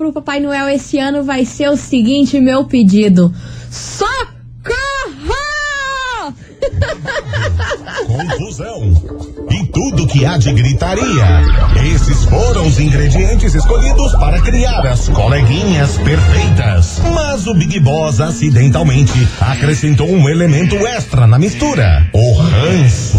pro 0.00 0.14
Papai 0.14 0.40
Noel 0.40 0.66
esse 0.70 0.98
ano 0.98 1.22
vai 1.22 1.44
ser 1.44 1.68
o 1.68 1.76
seguinte, 1.76 2.40
meu 2.40 2.64
pedido. 2.64 3.30
Socorro! 3.70 4.16
confusão 8.06 8.82
e 9.50 9.66
tudo 9.66 10.06
que 10.06 10.24
há 10.24 10.38
de 10.38 10.54
gritaria. 10.54 11.42
Esses 11.94 12.24
foram 12.24 12.66
os 12.66 12.80
ingredientes 12.80 13.54
escolhidos 13.54 14.12
para 14.12 14.40
criar 14.40 14.86
as 14.86 15.06
coleguinhas 15.10 15.98
perfeitas. 15.98 17.02
Mas 17.14 17.46
o 17.46 17.52
Big 17.52 17.78
Boss 17.80 18.22
acidentalmente 18.22 19.28
acrescentou 19.38 20.08
um 20.08 20.30
elemento 20.30 20.76
extra 20.76 21.26
na 21.26 21.38
mistura: 21.38 22.08
o 22.14 22.32
ranço. 22.32 23.18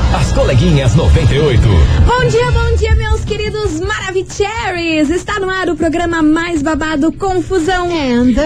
As 0.41 0.47
coleguinhas 0.47 0.95
98. 0.95 1.61
Bom 1.61 2.27
dia, 2.27 2.51
bom 2.51 2.75
dia, 2.75 2.95
meus 2.95 3.23
queridos 3.23 3.79
Maravicheries! 3.79 5.11
Está 5.11 5.39
no 5.39 5.47
ar 5.47 5.69
o 5.69 5.75
programa 5.75 6.23
mais 6.23 6.63
babado 6.63 7.11
Confusão. 7.11 7.87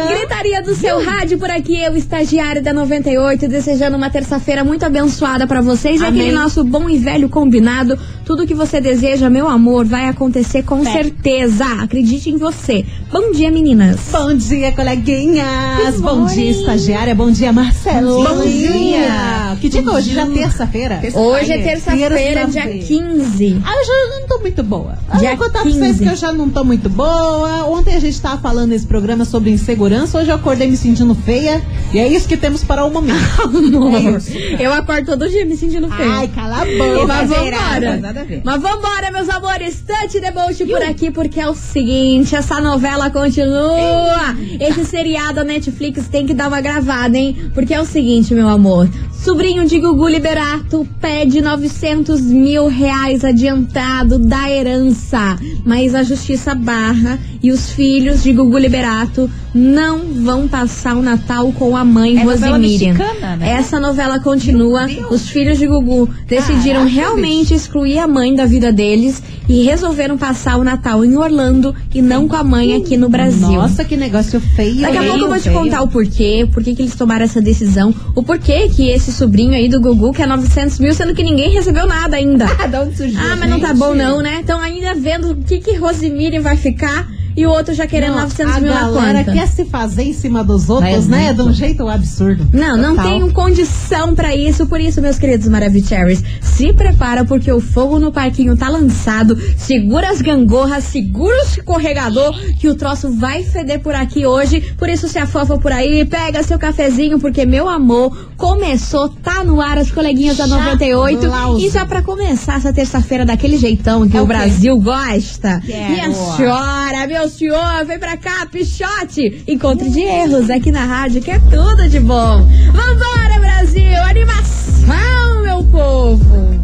Gritaria 0.09 0.61
do 0.61 0.75
seu 0.75 1.01
rádio 1.01 1.39
por 1.39 1.49
aqui, 1.49 1.81
eu, 1.81 1.95
estagiário 1.95 2.61
da 2.61 2.73
98, 2.73 3.47
desejando 3.47 3.95
uma 3.95 4.09
terça-feira 4.09 4.61
muito 4.61 4.85
abençoada 4.85 5.47
para 5.47 5.61
vocês. 5.61 6.01
E 6.01 6.05
Amém. 6.05 6.19
aquele 6.19 6.35
nosso 6.35 6.65
bom 6.65 6.89
e 6.89 6.97
velho 6.97 7.29
combinado. 7.29 7.97
Tudo 8.25 8.45
que 8.45 8.53
você 8.53 8.81
deseja, 8.81 9.29
meu 9.29 9.47
amor, 9.47 9.85
vai 9.85 10.09
acontecer 10.09 10.63
com 10.63 10.83
certeza. 10.83 11.65
Acredite 11.81 12.29
em 12.29 12.37
você. 12.37 12.83
Bom 13.11 13.31
dia, 13.31 13.51
meninas. 13.51 13.99
Bom 14.11 14.33
dia, 14.33 14.71
coleguinhas. 14.73 16.01
Bom 16.01 16.25
dia, 16.25 16.51
estagiária. 16.51 17.15
Bom 17.15 17.31
dia, 17.31 17.53
Marcelo. 17.53 18.23
Bom 18.23 18.41
dia. 18.41 19.55
Que 19.61 19.69
dia 19.69 19.81
que 19.81 19.87
é 19.87 19.91
hoje? 19.91 20.13
Já 20.13 20.23
é 20.23 20.29
terça-feira? 20.29 21.01
Hoje 21.13 21.51
é 21.51 21.57
terça-feira, 21.85 22.45
dia 22.47 22.63
Terça-feira. 22.63 22.85
15. 22.85 23.61
Ah, 23.65 23.73
eu 23.75 23.85
já 23.85 24.19
não 24.19 24.27
tô 24.27 24.39
muito 24.39 24.63
boa. 24.63 24.97
Eu 25.13 25.19
Dia 25.19 25.35
vou 25.35 25.45
contar 25.45 25.61
pra 25.61 25.71
vocês 25.71 25.97
15. 25.97 26.03
que 26.03 26.09
eu 26.09 26.15
já 26.15 26.33
não 26.33 26.49
tô 26.49 26.63
muito 26.63 26.89
boa. 26.89 27.65
Ontem 27.65 27.95
a 27.95 27.99
gente 27.99 28.19
tava 28.19 28.41
falando 28.41 28.69
nesse 28.69 28.85
programa 28.85 29.25
sobre 29.25 29.51
insegurança. 29.51 30.19
Hoje 30.19 30.29
eu 30.29 30.35
acordei 30.35 30.67
me 30.69 30.77
sentindo 30.77 31.13
feia. 31.13 31.61
E 31.93 31.99
é 31.99 32.07
isso 32.07 32.27
que 32.27 32.37
temos 32.37 32.63
para 32.63 32.83
o 32.85 32.91
momento. 32.91 33.15
Amor, 33.43 34.21
eu 34.59 34.73
acordo 34.73 35.05
todo 35.05 35.29
dia 35.29 35.45
me 35.45 35.55
sentindo 35.55 35.89
feia. 35.89 36.11
Ai, 36.11 36.27
cala 36.29 36.61
a 36.61 36.65
boca. 36.65 37.07
Mas 37.07 37.29
vambora. 37.29 37.97
Nada 37.97 38.21
a 38.21 38.23
ver. 38.23 38.41
Mas 38.43 38.61
vambora, 38.61 39.11
meus 39.11 39.29
amores. 39.29 39.83
Tante 39.85 40.19
deboche 40.19 40.65
por 40.65 40.81
aqui, 40.81 41.11
porque 41.11 41.39
é 41.39 41.49
o 41.49 41.55
seguinte: 41.55 42.35
essa 42.35 42.59
novela 42.59 43.09
continua. 43.09 44.35
Esse 44.59 44.85
seriado 44.85 45.35
da 45.35 45.43
Netflix 45.43 46.07
tem 46.07 46.25
que 46.25 46.33
dar 46.33 46.47
uma 46.47 46.61
gravada, 46.61 47.17
hein? 47.17 47.35
Porque 47.53 47.73
é 47.73 47.81
o 47.81 47.85
seguinte, 47.85 48.33
meu 48.33 48.47
amor. 48.47 48.89
Sobrinho 49.11 49.65
de 49.65 49.79
Gugu 49.79 50.07
Liberato 50.07 50.87
pede 51.01 51.41
900 51.41 51.74
mil 52.21 52.67
reais 52.67 53.23
adiantado 53.23 54.17
da 54.17 54.49
herança. 54.49 55.37
Mas 55.65 55.93
a 55.93 56.03
justiça 56.03 56.55
barra 56.55 57.19
e 57.41 57.51
os 57.51 57.69
filhos 57.71 58.23
de 58.23 58.33
Gugu 58.33 58.57
Liberato 58.57 59.29
não 59.53 59.99
vão 59.99 60.47
passar 60.47 60.95
o 60.97 61.01
Natal 61.01 61.51
com 61.53 61.77
a 61.77 61.85
mãe 61.85 62.17
É 62.17 62.23
Rosemiriam. 62.23 62.93
mexicana, 62.93 63.35
né? 63.37 63.51
Essa 63.51 63.79
novela 63.79 64.19
continua. 64.19 64.85
Os 65.11 65.29
filhos 65.29 65.57
de 65.57 65.67
Gugu 65.67 66.09
decidiram 66.27 66.81
Caraca, 66.81 66.95
realmente 66.95 67.53
excluir 67.53 67.99
a 67.99 68.07
mãe 68.07 68.33
da 68.35 68.45
vida 68.45 68.71
deles 68.71 69.21
e 69.47 69.63
resolveram 69.63 70.17
passar 70.17 70.57
o 70.57 70.63
Natal 70.63 71.05
em 71.05 71.15
Orlando 71.15 71.73
e 71.93 72.01
não 72.01 72.27
com 72.27 72.35
a 72.35 72.43
mãe 72.43 72.75
aqui 72.75 72.97
no 72.97 73.07
Brasil. 73.09 73.47
Nossa, 73.53 73.85
que 73.85 73.95
negócio 73.95 74.39
feio. 74.39 74.81
Daqui 74.81 74.97
a 74.97 75.03
pouco 75.03 75.19
eu 75.19 75.29
vou 75.29 75.39
te 75.39 75.49
contar 75.51 75.81
o 75.83 75.87
porquê, 75.87 76.47
por 76.51 76.63
que 76.63 76.73
que 76.75 76.81
eles 76.81 76.95
tomaram 76.95 77.23
essa 77.23 77.41
decisão, 77.41 77.93
o 78.15 78.23
porquê 78.23 78.67
que 78.69 78.89
esse 78.89 79.11
sobrinho 79.11 79.53
aí 79.53 79.69
do 79.69 79.79
Gugu 79.79 80.11
quer 80.11 80.27
900 80.27 80.79
mil, 80.79 80.93
sendo 80.93 81.13
que 81.13 81.23
ninguém 81.23 81.51
recebeu 81.51 81.64
nada 81.71 82.17
ainda. 82.17 82.45
Da 82.69 82.81
onde 82.81 82.97
surgiu, 82.97 83.19
Ah, 83.19 83.35
mas 83.35 83.49
não 83.49 83.59
tá 83.59 83.73
bom 83.73 83.93
não, 83.93 84.21
né? 84.21 84.39
Então 84.41 84.59
ainda 84.59 84.93
vendo 84.95 85.31
o 85.31 85.35
que 85.43 85.59
que 85.59 85.75
Rosemary 85.75 86.39
vai 86.39 86.57
ficar 86.57 87.07
e 87.35 87.45
o 87.45 87.49
outro 87.49 87.73
já 87.73 87.85
querendo 87.87 88.15
Não, 88.15 88.21
900 88.23 88.55
a 88.55 88.59
mil 88.59 88.73
na 88.73 88.81
galera 88.81 89.19
conta. 89.19 89.33
quer 89.33 89.47
se 89.47 89.65
fazer 89.65 90.03
em 90.03 90.13
cima 90.13 90.43
dos 90.43 90.69
outros, 90.69 91.07
né? 91.07 91.33
De 91.33 91.41
um 91.41 91.51
jeito 91.53 91.87
absurdo. 91.87 92.47
Não, 92.53 92.77
não 92.77 92.95
Total. 92.95 93.11
tenho 93.11 93.33
condição 93.33 94.15
pra 94.15 94.35
isso. 94.35 94.65
Por 94.67 94.79
isso, 94.79 95.01
meus 95.01 95.17
queridos 95.19 95.47
Maravicheries, 95.47 96.23
se 96.41 96.71
prepara 96.73 97.25
porque 97.25 97.51
o 97.51 97.59
fogo 97.59 97.99
no 97.99 98.11
parquinho 98.11 98.55
tá 98.55 98.69
lançado. 98.69 99.37
Segura 99.57 100.09
as 100.09 100.21
gangorras, 100.21 100.83
segura 100.85 101.35
o 101.35 101.41
escorregador 101.47 102.33
que 102.59 102.67
o 102.67 102.75
troço 102.75 103.11
vai 103.17 103.43
feder 103.43 103.79
por 103.79 103.93
aqui 103.95 104.25
hoje. 104.25 104.61
Por 104.77 104.89
isso, 104.89 105.07
se 105.07 105.17
afofa 105.17 105.57
por 105.57 105.71
aí, 105.71 106.05
pega 106.05 106.43
seu 106.43 106.57
cafezinho 106.59 107.19
porque, 107.19 107.45
meu 107.45 107.67
amor, 107.67 108.29
começou, 108.37 109.09
tá 109.09 109.43
no 109.43 109.59
ar 109.61 109.77
as 109.77 109.91
coleguinhas 109.91 110.37
da 110.37 110.47
98. 110.47 111.21
Chablauso. 111.21 111.65
E 111.65 111.69
já 111.69 111.85
pra 111.85 112.01
começar 112.01 112.55
essa 112.57 112.71
terça-feira 112.73 113.25
daquele 113.25 113.57
jeitão 113.57 114.07
que 114.07 114.15
É 114.17 114.21
o 114.21 114.23
o? 114.23 114.27
Brasil 114.27 114.79
gosta. 114.79 115.61
Quero. 115.65 115.91
Minha 115.91 116.11
senhora, 116.13 117.07
meu 117.07 117.24
senhor, 117.29 117.85
vem 117.85 117.99
pra 117.99 118.17
cá, 118.17 118.45
pichote. 118.45 119.43
Encontro 119.47 119.89
de 119.89 120.01
erros 120.01 120.49
aqui 120.49 120.71
na 120.71 120.85
rádio, 120.85 121.21
que 121.21 121.31
é 121.31 121.39
tudo 121.39 121.89
de 121.89 121.99
bom. 121.99 122.47
Vambora, 122.71 123.39
Brasil! 123.39 124.01
Animação, 124.03 125.41
meu 125.43 125.63
povo! 125.63 126.54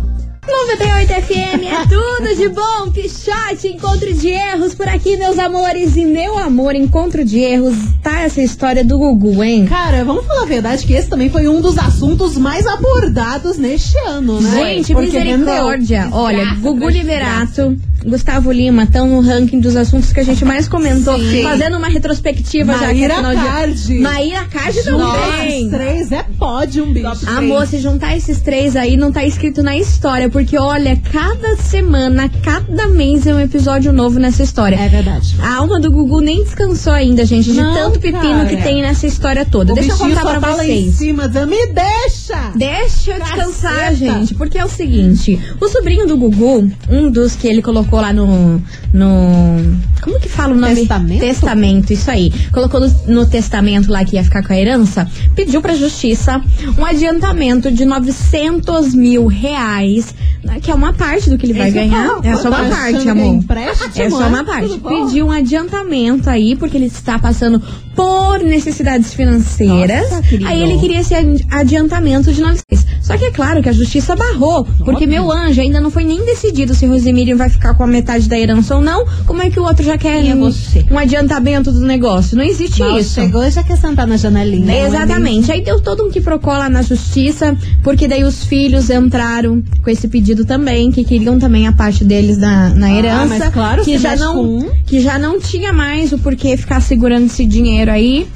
98 0.48 1.14
FM 1.22 1.64
é 1.66 1.86
tudo 1.88 2.36
de 2.36 2.50
bom, 2.50 2.92
Pichote, 2.92 3.68
encontro 3.68 4.12
de 4.12 4.30
erros 4.30 4.74
por 4.74 4.88
aqui, 4.88 5.16
meus 5.16 5.38
amores. 5.38 5.96
E 5.96 6.04
meu 6.04 6.36
amor, 6.36 6.74
encontro 6.74 7.24
de 7.24 7.38
erros, 7.38 7.76
tá 8.02 8.22
essa 8.22 8.42
história 8.42 8.84
do 8.84 8.98
Gugu, 8.98 9.44
hein? 9.44 9.68
Cara, 9.68 10.04
vamos 10.04 10.26
falar 10.26 10.42
a 10.42 10.46
verdade 10.46 10.84
que 10.86 10.94
esse 10.94 11.08
também 11.08 11.30
foi 11.30 11.48
um 11.48 11.62
dos 11.62 11.78
assuntos 11.78 12.38
mais 12.38 12.66
abordados 12.66 13.60
neste 13.60 13.96
ano, 14.00 14.42
né? 14.42 14.50
Gente, 14.50 14.94
Porque 14.94 15.20
misericórdia. 15.20 16.04
rendeu 16.06 16.18
Olha, 16.18 16.38
desgraça 16.38 16.62
Gugu 16.62 16.90
Liberato, 16.90 17.78
Gustavo 18.04 18.52
Lima 18.52 18.84
estão 18.84 19.08
no 19.08 19.22
ranking 19.22 19.60
dos 19.60 19.76
assuntos 19.76 20.12
que 20.12 20.20
a 20.20 20.24
gente 20.24 20.44
mais 20.44 20.68
comentou. 20.68 21.20
Sim. 21.20 21.44
Fazendo 21.44 21.78
uma 21.78 21.88
retrospectiva 21.88 22.74
já 22.74 22.80
que 22.80 22.86
é 22.86 22.88
Maíra 22.88 23.16
final 23.16 23.68
de... 23.76 24.00
Maíra 24.00 24.46
Card 24.46 24.90
Nossa, 24.90 25.22
também. 25.22 25.66
os 25.66 25.72
três 25.72 26.12
é 26.12 26.24
pódio, 26.40 26.86
bicho. 26.88 27.30
Amor, 27.30 27.68
se 27.68 27.78
juntar 27.80 28.18
esses 28.18 28.42
três 28.42 28.76
aí, 28.76 28.98
não 28.98 29.12
tá 29.12 29.24
escrito 29.24 29.62
na 29.62 29.78
história. 29.78 30.31
Porque, 30.32 30.58
olha, 30.58 30.96
cada 31.12 31.58
semana, 31.58 32.30
cada 32.44 32.88
mês 32.88 33.28
é 33.28 33.34
um 33.34 33.40
episódio 33.40 33.92
novo 33.92 34.18
nessa 34.20 34.42
história. 34.44 34.76
É 34.78 34.88
verdade. 34.88 35.36
A 35.42 35.56
alma 35.56 35.80
do 35.80 35.92
Gugu 35.92 36.22
nem 36.22 36.44
descansou 36.44 36.94
ainda, 36.94 37.26
gente, 37.26 37.52
de 37.52 37.62
Não, 37.62 37.74
tanto 37.74 38.00
pepino 38.00 38.22
cara. 38.22 38.46
que 38.46 38.58
tem 38.58 38.82
nessa 38.82 39.06
história 39.06 39.46
toda. 39.46 39.74
O 39.74 39.76
Deixa 39.76 39.92
eu 39.92 39.98
contar 39.98 40.22
pra 40.22 40.56
lá 40.56 40.64
em 40.66 40.84
vocês. 40.84 40.96
cima 40.96 41.28
me 41.28 41.68
deixa! 41.68 42.21
Deixa 42.56 43.12
eu 43.12 43.20
descansar, 43.20 43.74
Caceta. 43.76 43.96
gente, 43.96 44.36
porque 44.36 44.58
é 44.58 44.66
o 44.66 44.70
seguinte, 44.70 45.40
o 45.60 45.68
sobrinho 45.68 46.08
do 46.08 46.18
Gugu, 46.18 46.70
um 46.90 47.10
dos 47.12 47.36
que 47.36 47.48
ele 47.48 47.62
colocou 47.62 48.00
lá 48.02 48.12
no 48.14 48.62
no 48.94 49.76
como 50.02 50.20
que 50.20 50.28
fala 50.28 50.54
o 50.54 50.58
nome? 50.58 50.76
Testamento? 50.76 51.20
Testamento, 51.20 51.94
isso 51.94 52.10
aí. 52.10 52.32
Colocou 52.52 52.80
no, 52.80 52.88
no 53.08 53.26
testamento 53.28 53.92
lá 53.92 54.04
que 54.04 54.16
ia 54.16 54.24
ficar 54.24 54.44
com 54.46 54.52
a 54.52 54.58
herança, 54.58 55.08
pediu 55.36 55.62
pra 55.62 55.76
justiça 55.76 56.42
um 56.78 56.84
adiantamento 56.86 57.72
de 57.72 57.86
900 57.86 58.96
mil 58.96 59.28
reais, 59.28 60.14
né, 60.44 60.60
que 60.60 60.72
é 60.72 60.74
uma 60.74 60.92
parte 60.94 61.30
do 61.30 61.38
que 61.38 61.46
ele 61.46 61.54
vai 61.54 61.68
Esse 61.68 61.78
ganhar. 61.78 62.08
fala, 62.08 62.28
É 62.28 62.36
só 62.36 62.50
uma 62.50 62.64
parte, 62.66 63.08
é 63.08 63.12
amor. 63.12 63.36
empréstimo, 63.36 63.92
É 63.96 64.10
só 64.10 64.28
uma 64.28 64.44
parte. 64.44 64.68
Tudo 64.70 64.80
bom? 64.80 65.06
Pediu 65.06 65.28
um 65.28 65.32
adiantamento 65.32 66.30
aí, 66.30 66.56
porque 66.56 66.78
ele 66.78 66.88
está 66.88 67.20
passando 67.20 67.62
por 67.96 68.40
necessidades 68.44 69.14
financeiras. 69.14 70.10
Nossa, 70.10 70.24
aí 70.48 70.62
ele 70.64 70.80
queria 70.80 71.00
esse 71.02 71.14
adi- 71.14 71.46
adiantamento 71.50 72.32
de 72.32 72.42
900. 72.42 72.86
Só 73.12 73.18
que 73.18 73.26
é 73.26 73.32
claro 73.32 73.62
que 73.62 73.70
a 73.70 73.74
justiça 73.74 74.16
barrou, 74.16 74.66
porque 74.86 75.06
meu 75.06 75.32
anjo 75.32 75.62
ainda 75.62 75.80
não 75.80 75.92
foi 75.92 76.04
nem 76.04 76.26
decidido 76.26 76.74
se 76.74 76.86
Rosemiriam 76.86 77.38
vai 77.38 77.50
ficar 77.50 77.74
com 77.74 77.84
a 77.84 77.88
metade 77.88 78.28
da 78.28 78.40
herança 78.40 78.76
ou 78.76 78.82
não. 78.82 79.06
Como 79.26 79.42
é 79.42 79.50
que 79.50 79.60
o 79.60 79.64
outro 79.64 79.84
já 79.84 79.98
quer 79.98 80.22
Quem 80.22 80.32
é 80.32 80.36
um, 80.36 80.52
um 80.92 80.98
adiantamento 80.98 81.72
do 81.72 81.82
negócio? 81.82 82.38
Não 82.38 82.44
existe 82.44 82.80
Mal 82.80 82.98
isso. 82.98 83.16
chegou 83.16 83.44
e 83.44 83.52
já 83.52 83.64
quer 83.64 83.78
sentar 83.78 84.08
na 84.08 84.18
janelinha. 84.18 84.66
não 84.66 84.74
é 84.74 84.88
Exatamente. 84.88 85.52
Aí 85.52 85.64
deu 85.64 85.80
todo 85.80 86.06
um 86.06 86.10
que 86.10 86.22
lá 86.46 86.70
na 86.70 86.82
justiça, 86.82 87.56
porque 87.84 88.08
daí 88.08 88.24
os 88.24 88.46
filhos 88.46 88.90
entraram 88.90 89.62
com 89.84 89.90
esse 89.90 90.08
pedido 90.08 90.46
também, 90.46 90.92
que 90.92 91.04
queriam 91.04 91.40
também 91.40 91.68
a 91.68 91.72
parte 91.72 92.04
deles 92.04 92.38
na, 92.38 92.70
na 92.70 92.92
herança. 92.92 93.26
mas 93.40 93.54
claro, 93.54 93.84
que 93.84 93.98
já 93.98 94.16
não 94.16 94.44
um. 94.44 94.70
que 94.86 95.00
já 95.00 95.18
não 95.20 95.40
tinha 95.40 95.74
mais 95.74 96.12
o 96.12 96.18
porquê 96.18 96.56
ficar 96.58 96.82
segurando 96.82 97.26
esse 97.26 97.46
dinheiro 97.46 97.92
aí. 97.92 98.28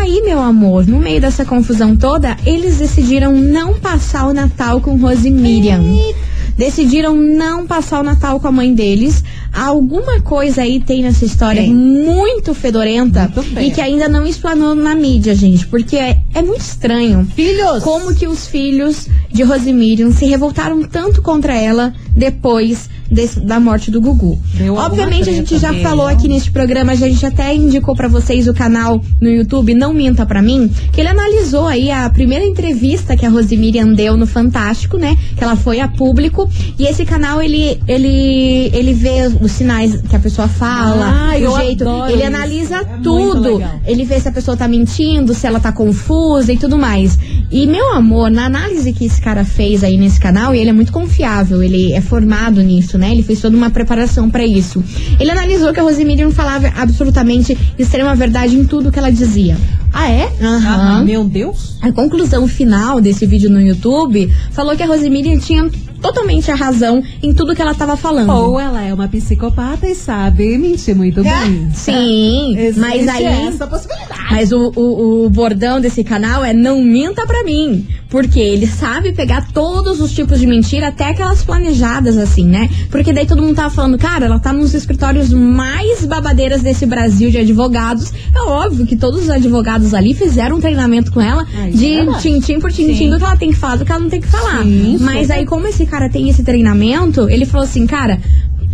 Aí, 0.00 0.22
meu 0.22 0.40
amor, 0.40 0.86
no 0.86 0.98
meio 0.98 1.20
dessa 1.20 1.44
confusão 1.44 1.96
toda, 1.96 2.36
eles 2.46 2.78
decidiram 2.78 3.32
não 3.32 3.74
passar 3.74 4.26
o 4.26 4.32
Natal 4.32 4.80
com 4.80 4.96
Rose 4.96 5.30
Miriam. 5.30 5.82
Decidiram 6.56 7.14
não 7.14 7.66
passar 7.66 8.00
o 8.00 8.02
Natal 8.02 8.40
com 8.40 8.48
a 8.48 8.52
mãe 8.52 8.74
deles. 8.74 9.22
Alguma 9.52 10.20
coisa 10.20 10.62
aí 10.62 10.80
tem 10.80 11.02
nessa 11.02 11.24
história 11.24 11.62
Tem. 11.62 11.74
muito 11.74 12.54
fedorenta 12.54 13.30
Muito 13.34 13.60
e 13.60 13.70
que 13.70 13.80
ainda 13.80 14.08
não 14.08 14.26
explanou 14.26 14.74
na 14.74 14.94
mídia, 14.94 15.34
gente. 15.34 15.66
Porque 15.66 16.16
é- 16.34 16.42
muito 16.42 16.60
estranho. 16.60 17.26
Filhos! 17.34 17.82
Como 17.82 18.14
que 18.14 18.26
os 18.26 18.46
filhos 18.46 19.06
de 19.30 19.42
Rosemiriam 19.42 20.10
se 20.12 20.26
revoltaram 20.26 20.82
tanto 20.82 21.22
contra 21.22 21.54
ela 21.54 21.94
depois 22.14 22.88
desse- 23.10 23.40
da 23.40 23.58
morte 23.60 23.90
do 23.90 24.00
Gugu. 24.00 24.38
Deu 24.54 24.74
Obviamente 24.74 25.28
a 25.28 25.32
gente 25.32 25.58
já 25.58 25.70
dele, 25.70 25.82
falou 25.82 26.06
aqui 26.06 26.28
neste 26.28 26.50
programa, 26.50 26.92
a 26.92 26.94
gente 26.94 27.24
até 27.26 27.54
indicou 27.54 27.94
pra 27.94 28.08
vocês 28.08 28.48
o 28.48 28.54
canal 28.54 29.02
no 29.20 29.28
YouTube 29.28 29.74
Não 29.74 29.92
Minta 29.92 30.24
Pra 30.24 30.40
Mim, 30.42 30.70
que 30.92 31.00
ele 31.00 31.08
analisou 31.08 31.66
aí 31.66 31.90
a 31.90 32.08
primeira 32.08 32.44
entrevista 32.44 33.16
que 33.16 33.24
a 33.26 33.28
Rosemiriam 33.30 33.92
deu 33.92 34.16
no 34.16 34.26
Fantástico, 34.26 34.96
né? 34.96 35.16
Que 35.36 35.44
ela 35.44 35.56
foi 35.56 35.80
a 35.80 35.88
público. 35.88 36.48
E 36.78 36.86
esse 36.86 37.04
canal, 37.04 37.42
ele, 37.42 37.80
ele, 37.86 38.70
ele 38.72 38.92
vê 38.94 39.30
os 39.40 39.52
sinais 39.52 40.00
que 40.02 40.16
a 40.16 40.18
pessoa 40.18 40.48
fala, 40.48 41.30
Ah, 41.32 41.36
o 41.36 41.56
jeito. 41.60 41.84
Ele 42.08 42.18
isso. 42.18 42.26
analisa 42.26 42.76
É 42.76 42.84
tudo. 43.02 43.62
Ele 43.86 44.04
vê 44.04 44.18
se 44.18 44.28
a 44.28 44.32
pessoa 44.32 44.56
tá 44.56 44.66
mentindo, 44.66 45.34
se 45.34 45.46
ela 45.46 45.60
tá 45.60 45.70
confusa 45.72 46.52
e 46.52 46.56
tudo 46.56 46.78
mais. 46.78 47.18
E, 47.50 47.66
meu 47.66 47.92
amor, 47.92 48.30
na 48.30 48.46
análise 48.46 48.92
que 48.92 49.04
esse 49.04 49.20
cara 49.20 49.44
fez 49.44 49.84
aí 49.84 49.96
nesse 49.96 50.18
canal, 50.18 50.54
e 50.54 50.58
ele 50.58 50.70
é 50.70 50.72
muito 50.72 50.92
confiável, 50.92 51.62
ele 51.62 51.92
é 51.92 52.00
formado 52.00 52.62
nisso, 52.62 52.96
né? 52.98 53.10
Ele 53.12 53.22
fez 53.22 53.40
toda 53.40 53.56
uma 53.56 53.70
preparação 53.70 54.30
pra 54.30 54.44
isso. 54.44 54.82
Ele 55.20 55.30
analisou 55.30 55.72
que 55.72 55.80
a 55.80 55.82
Rosemiriam 55.82 56.30
falava 56.30 56.72
absolutamente 56.76 57.56
extrema 57.78 58.14
verdade 58.14 58.56
em 58.56 58.64
tudo 58.64 58.90
que 58.90 58.98
ela 58.98 59.10
dizia. 59.12 59.56
Ah, 59.92 60.10
é? 60.10 60.32
Aham. 60.40 61.00
Ah, 61.00 61.02
meu 61.04 61.22
Deus. 61.24 61.76
A 61.82 61.92
conclusão 61.92 62.46
final 62.48 63.00
desse 63.00 63.26
vídeo 63.26 63.50
no 63.50 63.60
YouTube 63.60 64.32
falou 64.50 64.74
que 64.74 64.82
a 64.82 64.86
Rosemiriam 64.86 65.38
tinha 65.38 65.70
totalmente 66.02 66.50
a 66.50 66.54
razão 66.54 67.02
em 67.22 67.32
tudo 67.32 67.54
que 67.54 67.62
ela 67.62 67.74
tava 67.74 67.96
falando. 67.96 68.30
Ou 68.30 68.60
ela 68.60 68.82
é 68.82 68.92
uma 68.92 69.08
psicopata 69.08 69.88
e 69.88 69.94
sabe 69.94 70.58
mentir 70.58 70.94
muito 70.94 71.22
bem. 71.22 71.70
Sim, 71.72 72.58
Existe 72.58 72.80
mas 72.80 73.08
aí 73.08 73.24
essa 73.24 73.66
possibilidade. 73.66 74.20
Mas 74.30 74.52
o, 74.52 74.72
o, 74.74 75.26
o 75.26 75.30
bordão 75.30 75.80
desse 75.80 76.02
canal 76.02 76.44
é 76.44 76.52
não 76.52 76.82
minta 76.82 77.26
pra 77.26 77.44
mim. 77.44 77.86
Porque 78.12 78.38
ele 78.38 78.66
sabe 78.66 79.10
pegar 79.10 79.48
todos 79.54 79.98
os 79.98 80.12
tipos 80.12 80.38
de 80.38 80.46
mentira, 80.46 80.88
até 80.88 81.08
aquelas 81.08 81.42
planejadas, 81.42 82.18
assim, 82.18 82.44
né? 82.46 82.68
Porque 82.90 83.10
daí 83.10 83.24
todo 83.24 83.40
mundo 83.40 83.56
tava 83.56 83.70
falando, 83.70 83.96
cara, 83.96 84.26
ela 84.26 84.38
tá 84.38 84.52
nos 84.52 84.74
escritórios 84.74 85.32
mais 85.32 86.04
babadeiras 86.04 86.60
desse 86.60 86.84
Brasil 86.84 87.30
de 87.30 87.38
advogados. 87.38 88.12
É 88.34 88.40
óbvio 88.42 88.86
que 88.86 88.96
todos 88.96 89.22
os 89.22 89.30
advogados 89.30 89.94
ali 89.94 90.12
fizeram 90.12 90.56
um 90.56 90.60
treinamento 90.60 91.10
com 91.10 91.22
ela 91.22 91.46
é 91.56 91.70
de 91.70 92.20
tintim 92.20 92.60
por 92.60 92.70
tintim 92.70 93.08
do 93.08 93.16
que 93.16 93.24
ela 93.24 93.36
tem 93.36 93.50
que 93.50 93.56
falar, 93.56 93.76
do 93.76 93.86
que 93.86 93.90
ela 93.90 94.00
não 94.00 94.10
tem 94.10 94.20
que 94.20 94.28
falar. 94.28 94.62
Sim, 94.62 94.98
Mas 95.00 95.30
aí, 95.30 95.46
como 95.46 95.66
esse 95.66 95.86
cara 95.86 96.10
tem 96.10 96.28
esse 96.28 96.42
treinamento, 96.42 97.30
ele 97.30 97.46
falou 97.46 97.64
assim, 97.64 97.86
cara. 97.86 98.20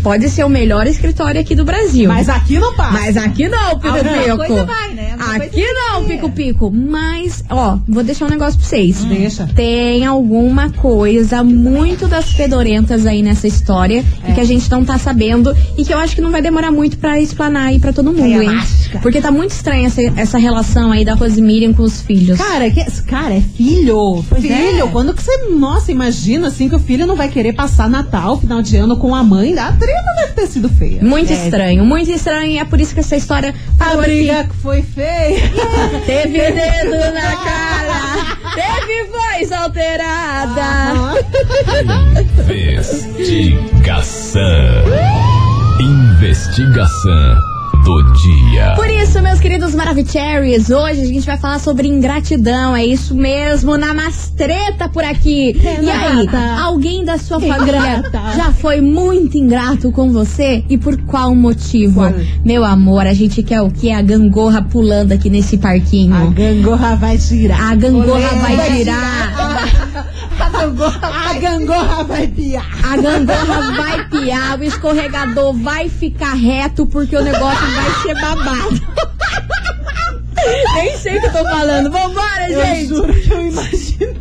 Pode 0.03 0.29
ser 0.31 0.45
o 0.45 0.49
melhor 0.49 0.87
escritório 0.87 1.41
aqui 1.41 1.55
do 1.55 1.65
Brasil. 1.65 2.09
Mas 2.09 2.29
aqui 2.29 2.59
não 2.59 2.75
passa. 2.75 2.93
Mas 2.93 3.17
aqui 3.17 3.49
não, 3.49 3.79
Pico 3.79 3.89
Alguma 3.97 4.23
Pico. 4.23 4.37
coisa 4.37 4.65
vai, 4.65 4.95
né? 4.95 5.13
Alguma 5.19 5.37
Aqui 5.37 5.65
não. 5.73 6.05
Pico 6.05 6.31
Pico. 6.31 6.71
Mas, 6.71 7.45
ó, 7.51 7.79
vou 7.87 8.03
deixar 8.03 8.27
um 8.27 8.29
negócio 8.29 8.59
pra 8.59 8.69
vocês. 8.69 9.05
Deixa. 9.05 9.49
Tem 9.55 10.07
alguma 10.07 10.71
coisa 10.71 11.43
muito 11.43 12.07
das 12.07 12.31
fedorentas 12.33 13.07
aí 13.07 13.23
nessa 13.23 13.47
história 13.47 14.05
É. 14.25 14.31
e 14.31 14.35
que 14.35 14.41
a 14.41 14.45
gente 14.45 14.71
não 14.71 14.85
tá 14.85 14.99
sabendo 14.99 15.55
e 15.77 15.85
que 15.85 15.93
eu 15.93 15.99
acho 15.99 16.15
que 16.15 16.21
não 16.21 16.31
vai 16.31 16.41
demorar 16.43 16.71
muito 16.71 16.97
pra 16.99 17.21
explanar 17.21 17.67
aí 17.67 17.79
pra 17.79 17.93
todo 17.93 18.13
mundo, 18.13 18.43
hein? 18.43 18.51
Porque 19.03 19.21
tá 19.21 19.31
muito 19.31 19.51
estranha 19.51 19.87
essa, 19.89 20.01
essa 20.17 20.39
relação 20.39 20.91
aí 20.93 21.05
da 21.05 21.15
Rosemiriam 21.15 21.73
com 21.75 21.83
os 21.83 22.01
filhos. 22.01 22.39
Cara, 22.39 22.71
que, 22.71 22.85
cara, 23.03 23.35
é 23.35 23.41
filho. 23.41 24.25
filho. 24.41 24.53
é. 24.85 24.87
Quando 24.91 25.13
que 25.15 25.23
você. 25.23 25.37
Nossa, 25.49 25.91
imagina 25.93 26.49
assim 26.49 26.69
que 26.69 26.75
o 26.77 26.79
filho 26.79 27.07
não 27.07 27.17
vai 27.17 27.29
querer 27.29 27.53
passar 27.53 27.89
Natal, 27.91 28.39
final 28.39 28.63
de 28.63 28.77
ano 28.77 28.97
com 28.97 29.15
a 29.15 29.23
mãe. 29.23 29.59
A 29.59 29.73
treta 29.89 30.15
deve 30.17 30.33
ter 30.35 30.47
sido 30.47 30.69
feia. 30.69 31.03
Muito 31.03 31.33
É. 31.33 31.37
estranho, 31.37 31.85
muito 31.85 32.11
estranho 32.11 32.51
e 32.53 32.59
é 32.59 32.65
por 32.65 32.81
isso 32.81 32.95
que 32.95 33.01
essa 33.01 33.17
história 33.17 33.55
A 33.79 33.85
parou 33.85 34.03
briga 34.03 34.41
aqui. 34.41 34.51
foi 34.63 34.83
feia. 34.83 35.41
Teve 36.07 36.39
dedo 36.39 36.97
na 37.15 37.37
cara, 37.37 38.37
teve 38.55 39.05
voz 39.05 39.53
alterada. 39.53 41.25
Investigação. 42.49 44.41
Investigação 45.81 47.37
do 47.85 48.13
dia. 48.15 48.75
Por 48.77 48.89
isso, 48.89 49.21
meus 49.23 49.41
queridos 49.41 49.75
Maravicheries, 49.75 50.71
hoje 50.71 51.03
a 51.03 51.07
gente 51.07 51.27
vai 51.27 51.37
falar 51.37 51.59
sobre 51.59 51.89
ingratidão. 51.89 52.75
É 52.75 52.85
isso 52.85 53.15
mesmo, 53.15 53.77
na 53.77 53.95
mastreta 53.95 54.89
por 54.89 55.05
aqui. 55.05 55.57
E 55.61 55.91
aí, 55.91 56.17
Renata. 56.17 56.63
alguém 56.63 57.05
da 57.05 57.19
sua 57.19 57.41
família 57.41 57.81
Renata. 57.81 58.33
já 58.37 58.53
foi 58.53 58.81
muito 58.81 59.37
ingrato 59.37 59.91
com 59.93 60.11
você? 60.13 60.65
E 60.69 60.77
por 60.77 60.97
qual 61.03 61.35
motivo? 61.35 62.01
Qual? 62.01 62.15
Meu 62.45 62.65
amor, 62.65 63.07
a 63.07 63.13
gente 63.15 63.43
quer 63.43 63.61
o 63.63 63.71
que? 63.71 63.91
A 63.93 64.03
gangorra 64.03 64.63
pulando 64.63 65.13
aqui 65.13 65.31
nesse 65.31 65.57
parquinho. 65.59 66.15
A 66.15 66.27
gangorra 66.27 66.97
vai 66.97 67.17
tirar. 67.19 67.73
A 67.73 67.75
gangorra 67.75 68.29
Olê, 68.31 68.57
vai 68.57 68.77
tirar. 68.77 70.15
A 70.41 70.49
gangorra, 70.51 71.31
a 71.31 71.35
gangorra 71.35 72.05
vai 72.05 72.27
piar. 72.29 72.67
A 72.85 72.97
gangorra 72.97 73.73
vai 73.77 74.09
piar, 74.09 74.59
o 74.59 74.65
escorregador 74.65 75.53
vai 75.55 75.89
ficar 75.89 76.35
reto 76.35 76.87
porque 76.87 77.17
o 77.17 77.23
negócio 77.23 77.67
vai 77.75 77.91
ser 78.03 78.15
babado. 78.21 78.81
Nem 80.75 80.97
sei 80.97 81.19
o 81.19 81.21
que 81.21 81.27
eu 81.27 81.33
tô 81.33 81.45
falando. 81.45 81.91
Vambora, 81.91 82.49
Eu 82.51 82.65
gente! 82.65 82.87
juro 82.89 83.13
que 83.13 83.31
eu 83.31 83.47
imaginei. 83.49 84.17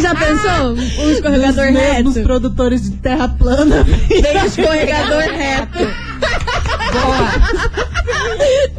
Já 0.00 0.14
pensou? 0.14 0.72
Um 1.04 1.10
escorregador 1.10 1.72
mesmos 1.72 2.16
reto. 2.16 2.26
produtores 2.26 2.82
de 2.82 2.96
terra 2.96 3.28
plana. 3.28 3.86
Tem 4.08 4.42
um 4.42 4.44
escorregador 4.44 5.22
reto. 5.22 5.78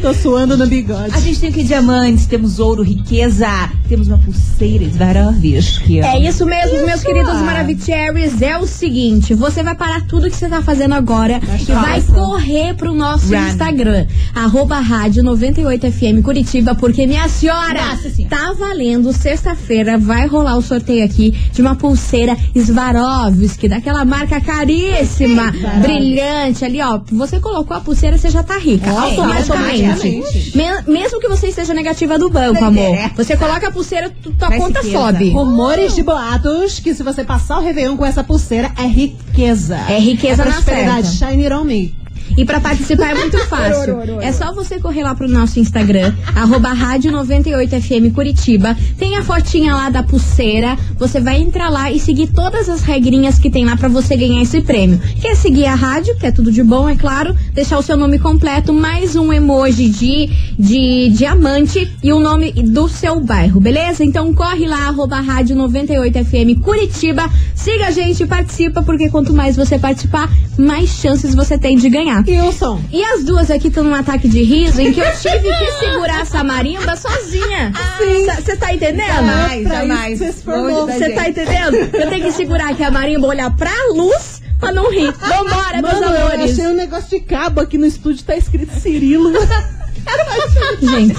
Tô 0.02 0.14
suando 0.14 0.58
no 0.58 0.68
bigode. 0.68 1.14
A 1.14 1.20
gente 1.20 1.40
tem 1.40 1.50
aqui 1.50 1.64
diamantes, 1.64 2.26
temos 2.26 2.60
ouro, 2.60 2.82
riqueza, 2.82 3.70
temos 3.88 4.08
uma 4.08 4.18
pulseira 4.18 4.37
Swarovski. 4.42 6.00
É 6.00 6.20
isso 6.20 6.46
mesmo, 6.46 6.86
meus 6.86 7.02
queridos 7.04 7.34
Maravicheries. 7.42 8.42
É 8.42 8.58
o 8.58 8.66
seguinte, 8.68 9.34
você 9.34 9.62
vai 9.64 9.76
parar 9.76 10.06
tudo 10.08 10.30
que 10.30 10.36
você 10.36 10.48
tá 10.48 10.62
fazendo 10.62 10.94
agora 10.94 11.40
e 11.60 11.72
vai 11.72 12.02
correr 12.02 12.74
pro 12.76 12.94
nosso 12.94 13.28
Run. 13.34 13.48
Instagram, 13.48 14.06
arroba 14.34 14.80
rádio 14.80 15.24
98FM 15.24 16.22
Curitiba, 16.22 16.76
porque 16.76 17.06
minha 17.06 17.28
senhora, 17.28 17.96
Nossa 17.96 18.10
tá 18.30 18.54
valendo, 18.58 19.12
sexta-feira 19.14 19.98
vai 19.98 20.28
rolar 20.28 20.58
o 20.58 20.62
sorteio 20.62 21.04
aqui 21.06 21.32
de 21.52 21.62
uma 21.62 21.76
pulseira 21.76 22.36
Swarovski, 22.56 23.68
daquela 23.68 24.04
marca 24.06 24.40
caríssima, 24.42 25.52
brilhante 25.82 26.64
ali, 26.66 26.82
ó. 26.82 27.00
Você 27.12 27.40
colocou 27.40 27.76
a 27.76 27.80
pulseira, 27.80 28.18
você 28.18 28.30
já 28.30 28.44
tá 28.44 28.58
rica, 28.58 28.90
automaticamente. 28.92 29.86
automaticamente. 29.86 30.58
Me- 30.58 30.94
mesmo 31.00 31.20
que 31.20 31.28
você 31.28 31.48
esteja 31.48 31.74
negativa 31.74 32.18
do 32.18 32.30
banco, 32.30 32.62
Não 32.62 32.68
amor. 32.68 32.98
Você 33.16 33.36
coloca 33.38 33.68
a 33.68 33.72
pulseira, 33.72 34.12
tua 34.32 34.50
Mais 34.50 34.64
conta 34.64 34.80
riqueza. 34.82 34.98
sobe. 35.00 35.30
Rumores 35.32 35.96
de 35.96 36.04
boatos 36.04 36.80
que 36.80 36.94
se 36.94 37.04
você 37.04 37.24
passar 37.24 37.60
o 37.60 37.62
Réveillon 37.62 37.96
com 37.98 38.06
essa 38.06 38.24
pulseira 38.24 38.72
é 38.78 38.86
riqueza. 38.88 39.78
É 39.90 40.00
riqueza 40.00 40.44
é 40.44 40.46
na 40.46 40.52
prosperidade. 40.54 41.08
certa. 41.08 41.32
Shine 41.32 41.44
it 41.46 41.54
on 41.56 41.64
me. 41.64 41.96
E 42.38 42.46
pra 42.46 42.62
participar 42.62 43.10
é 43.10 43.16
muito 43.16 43.38
fácil. 43.50 43.98
É 44.22 44.32
só 44.32 44.54
você 44.54 44.80
correr 44.80 45.02
lá 45.02 45.16
pro 45.16 45.28
nosso 45.28 45.60
Instagram, 45.60 46.14
arroba 46.36 46.72
rádio 46.72 47.12
98FM 47.12 48.14
Curitiba. 48.14 48.78
Tem 48.96 49.18
a 49.18 49.24
fotinha 49.24 49.74
lá 49.74 49.90
da 49.90 50.04
pulseira. 50.04 50.78
Você 51.00 51.20
vai 51.20 51.42
entrar 51.42 51.70
lá 51.70 51.92
e 51.92 52.00
seguir 52.00 52.28
todas 52.28 52.70
as 52.70 52.84
regrinhas 52.84 53.40
que 53.40 53.50
tem 53.50 53.66
lá 53.66 53.76
pra 53.76 53.90
você 53.90 54.16
ganhar 54.16 54.42
esse 54.44 54.62
prêmio. 54.62 55.02
Quer 55.20 55.36
seguir 55.36 55.66
a 55.66 55.74
rádio, 55.74 56.16
que 56.18 56.28
é 56.28 56.32
tudo 56.32 56.52
de 56.52 56.62
bom, 56.62 56.88
é 56.88 56.96
claro. 56.96 57.36
Deixar 57.54 57.80
o 57.80 57.82
seu 57.82 57.98
nome 57.98 58.20
completo, 58.20 58.72
mais 58.72 59.16
um 59.16 59.34
emoji 59.34 59.90
de, 59.90 60.30
de 60.60 61.10
diamante 61.10 61.92
e 62.04 62.14
o 62.14 62.20
nome 62.20 62.52
do 62.52 62.88
seu 62.88 63.20
bairro, 63.20 63.60
beleza? 63.60 64.04
Então 64.04 64.32
corre 64.32 64.68
lá, 64.68 64.88
arroba 64.88 65.20
rádio 65.20 65.56
98FM 65.56 66.62
Curitiba. 66.62 67.28
Siga 67.56 67.88
a 67.88 67.92
gente, 67.92 68.28
participa, 68.28 68.84
porque 68.84 69.10
quanto 69.10 69.34
mais 69.34 69.56
você 69.56 69.80
participar, 69.80 70.30
mais 70.58 70.90
chances 70.90 71.34
você 71.34 71.58
tem 71.58 71.76
de 71.76 71.90
ganhar. 71.90 72.27
Wilson. 72.32 72.82
E 72.92 73.04
as 73.04 73.24
duas 73.24 73.50
aqui 73.50 73.68
estão 73.68 73.84
num 73.84 73.94
ataque 73.94 74.28
de 74.28 74.44
riso 74.44 74.82
em 74.82 74.94
que 74.94 75.00
eu 75.00 75.12
tive 75.18 75.50
que 75.58 75.72
segurar 75.80 76.22
essa 76.22 76.44
marimba 76.44 76.96
sozinha. 76.96 77.72
Você 78.36 78.56
tá 78.58 78.74
entendendo? 78.74 79.08
Jamais, 79.08 79.68
jamais. 79.68 80.20
você 80.20 81.00
gente. 81.00 81.16
tá 81.16 81.30
entendendo? 81.30 81.76
Eu 81.76 82.10
tenho 82.10 82.24
que 82.26 82.32
segurar 82.32 82.72
aqui 82.72 82.84
a 82.84 82.92
marimba, 82.92 83.28
olhar 83.28 83.50
pra 83.56 83.72
luz 83.94 84.42
pra 84.60 84.72
não 84.72 84.90
rir. 84.92 85.12
Vambora, 85.12 85.82
meus 85.82 85.94
Mano, 85.94 86.06
eu 86.16 86.28
amores. 86.28 86.52
achei 86.52 86.68
um 86.68 86.76
negócio 86.76 87.10
de 87.10 87.20
cabo 87.26 87.62
aqui 87.62 87.78
no 87.78 87.86
estúdio 87.86 88.24
tá 88.24 88.36
escrito 88.36 88.74
Cirilo. 88.80 89.32
Gente, 90.82 91.16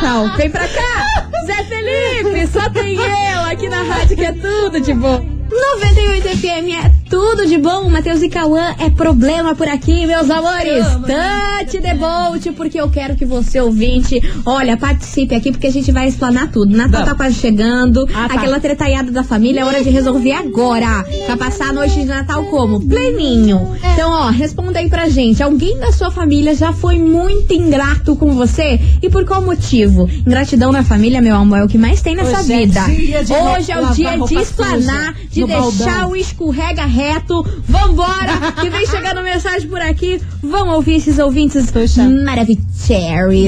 tchau. 0.00 0.36
Vem 0.36 0.50
pra 0.50 0.66
cá, 0.66 1.30
Zé 1.46 1.64
Felipe, 1.64 2.46
só 2.52 2.68
tem 2.70 2.96
eu 2.96 3.40
aqui 3.50 3.68
na 3.68 3.82
rádio 3.82 4.16
que 4.16 4.24
é 4.24 4.32
tudo 4.32 4.80
de 4.80 4.92
bom. 4.92 5.24
98 5.50 6.28
FM 6.38 6.84
é 6.84 7.03
tudo 7.08 7.46
de 7.46 7.58
bom. 7.58 7.88
Matheus 7.88 8.22
e 8.22 8.28
Cauã 8.28 8.74
é 8.78 8.90
problema 8.90 9.54
por 9.54 9.68
aqui, 9.68 10.06
meus 10.06 10.28
amores. 10.30 10.84
Touch 10.86 11.78
the 11.80 11.94
boat, 11.94 12.50
porque 12.52 12.80
eu 12.80 12.90
quero 12.90 13.14
que 13.16 13.24
você, 13.24 13.60
ouvinte, 13.60 14.20
olha, 14.44 14.76
participe 14.76 15.34
aqui, 15.34 15.50
porque 15.52 15.66
a 15.66 15.72
gente 15.72 15.92
vai 15.92 16.08
explanar 16.08 16.50
tudo. 16.50 16.76
Natal 16.76 17.04
tá 17.04 17.14
quase 17.14 17.34
chegando, 17.36 18.06
Ah, 18.14 18.28
tá. 18.28 18.34
aquela 18.34 18.58
tretaiada 18.60 19.10
da 19.10 19.22
família 19.22 19.60
é 19.60 19.64
hora 19.64 19.82
de 19.82 19.90
resolver 19.90 20.32
agora. 20.32 21.04
Pra 21.26 21.36
passar 21.36 21.68
a 21.70 21.72
noite 21.72 21.94
de 21.94 22.04
Natal 22.04 22.44
como? 22.46 22.80
Pleninho. 22.80 23.74
Então, 23.92 24.10
ó, 24.10 24.28
responda 24.30 24.78
aí 24.78 24.88
pra 24.88 25.08
gente. 25.08 25.42
Alguém 25.42 25.78
da 25.78 25.92
sua 25.92 26.10
família 26.10 26.54
já 26.54 26.72
foi 26.72 26.98
muito 26.98 27.52
ingrato 27.52 28.16
com 28.16 28.34
você? 28.34 28.80
E 29.02 29.08
por 29.08 29.24
qual 29.24 29.42
motivo? 29.42 30.08
Ingratidão 30.26 30.72
na 30.72 30.82
família, 30.82 31.20
meu 31.22 31.36
amor, 31.36 31.58
é 31.58 31.64
o 31.64 31.68
que 31.68 31.78
mais 31.78 32.02
tem 32.02 32.16
nessa 32.16 32.40
Hoje 32.40 32.52
é 32.52 32.56
vida. 32.66 32.80
de 33.24 33.32
Hoje 33.32 33.72
é 33.72 33.80
o 33.80 33.90
dia 33.94 34.18
de 34.18 34.34
explanar, 34.36 35.14
de 35.30 35.44
deixar 35.44 35.60
baldão. 35.60 36.10
o 36.10 36.16
escorrega 36.16 36.84
reto. 36.94 37.44
Vambora! 37.68 38.52
que 38.60 38.70
vem 38.70 38.86
chegando 38.86 39.22
mensagem 39.22 39.68
por 39.68 39.80
aqui. 39.80 40.20
Vamos 40.42 40.74
ouvir 40.74 40.96
esses 40.96 41.18
ouvintes 41.18 41.70
Tuxa. 41.70 42.08
maravilhosos. 42.08 42.64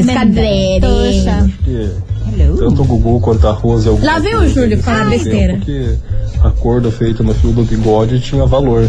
Cadê? 0.06 0.80
Porque 0.80 1.90
tanto 2.58 2.82
o 2.82 2.84
Gugu 2.84 3.20
quanto 3.20 3.46
a 3.46 3.52
Rose 3.52 3.88
alguma 3.88 4.12
Lá 4.12 4.18
vem 4.18 4.34
o 4.34 4.48
Júlio 4.48 4.82
falar 4.82 5.08
besteira. 5.08 5.58
Que 5.58 5.96
a 6.42 6.50
corda 6.50 6.90
feita 6.90 7.22
no 7.22 7.34
fio 7.34 7.52
do 7.52 7.62
bigode 7.62 8.20
tinha 8.20 8.44
valor. 8.44 8.88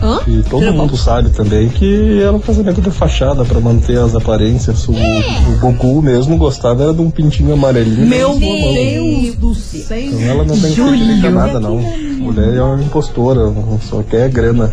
Hã? 0.00 0.20
E 0.26 0.42
todo 0.42 0.72
mundo 0.72 0.96
sabe 0.96 1.30
também 1.30 1.68
que 1.68 2.22
era 2.22 2.32
um 2.32 2.38
casamento 2.38 2.80
de 2.80 2.90
fachada 2.90 3.44
pra 3.44 3.60
manter 3.60 3.98
as 3.98 4.14
aparências. 4.14 4.86
O, 4.88 4.92
o 4.92 5.58
Gugu 5.60 6.02
mesmo 6.02 6.36
gostava 6.36 6.84
era 6.84 6.94
de 6.94 7.00
um 7.00 7.10
pintinho 7.10 7.52
amarelinho. 7.52 8.06
Meu 8.06 8.30
pô, 8.30 8.38
Deus 8.38 9.34
do 9.34 9.54
céu. 9.54 9.98
Então 9.98 10.20
ela 10.20 10.44
não 10.44 10.58
tem 10.58 10.72
que 10.72 11.28
nada 11.28 11.58
não. 11.58 11.78
Mulher 11.78 12.56
é 12.56 12.62
uma 12.62 12.82
impostora, 12.82 13.52
só 13.88 14.02
quer 14.02 14.28
grana. 14.28 14.72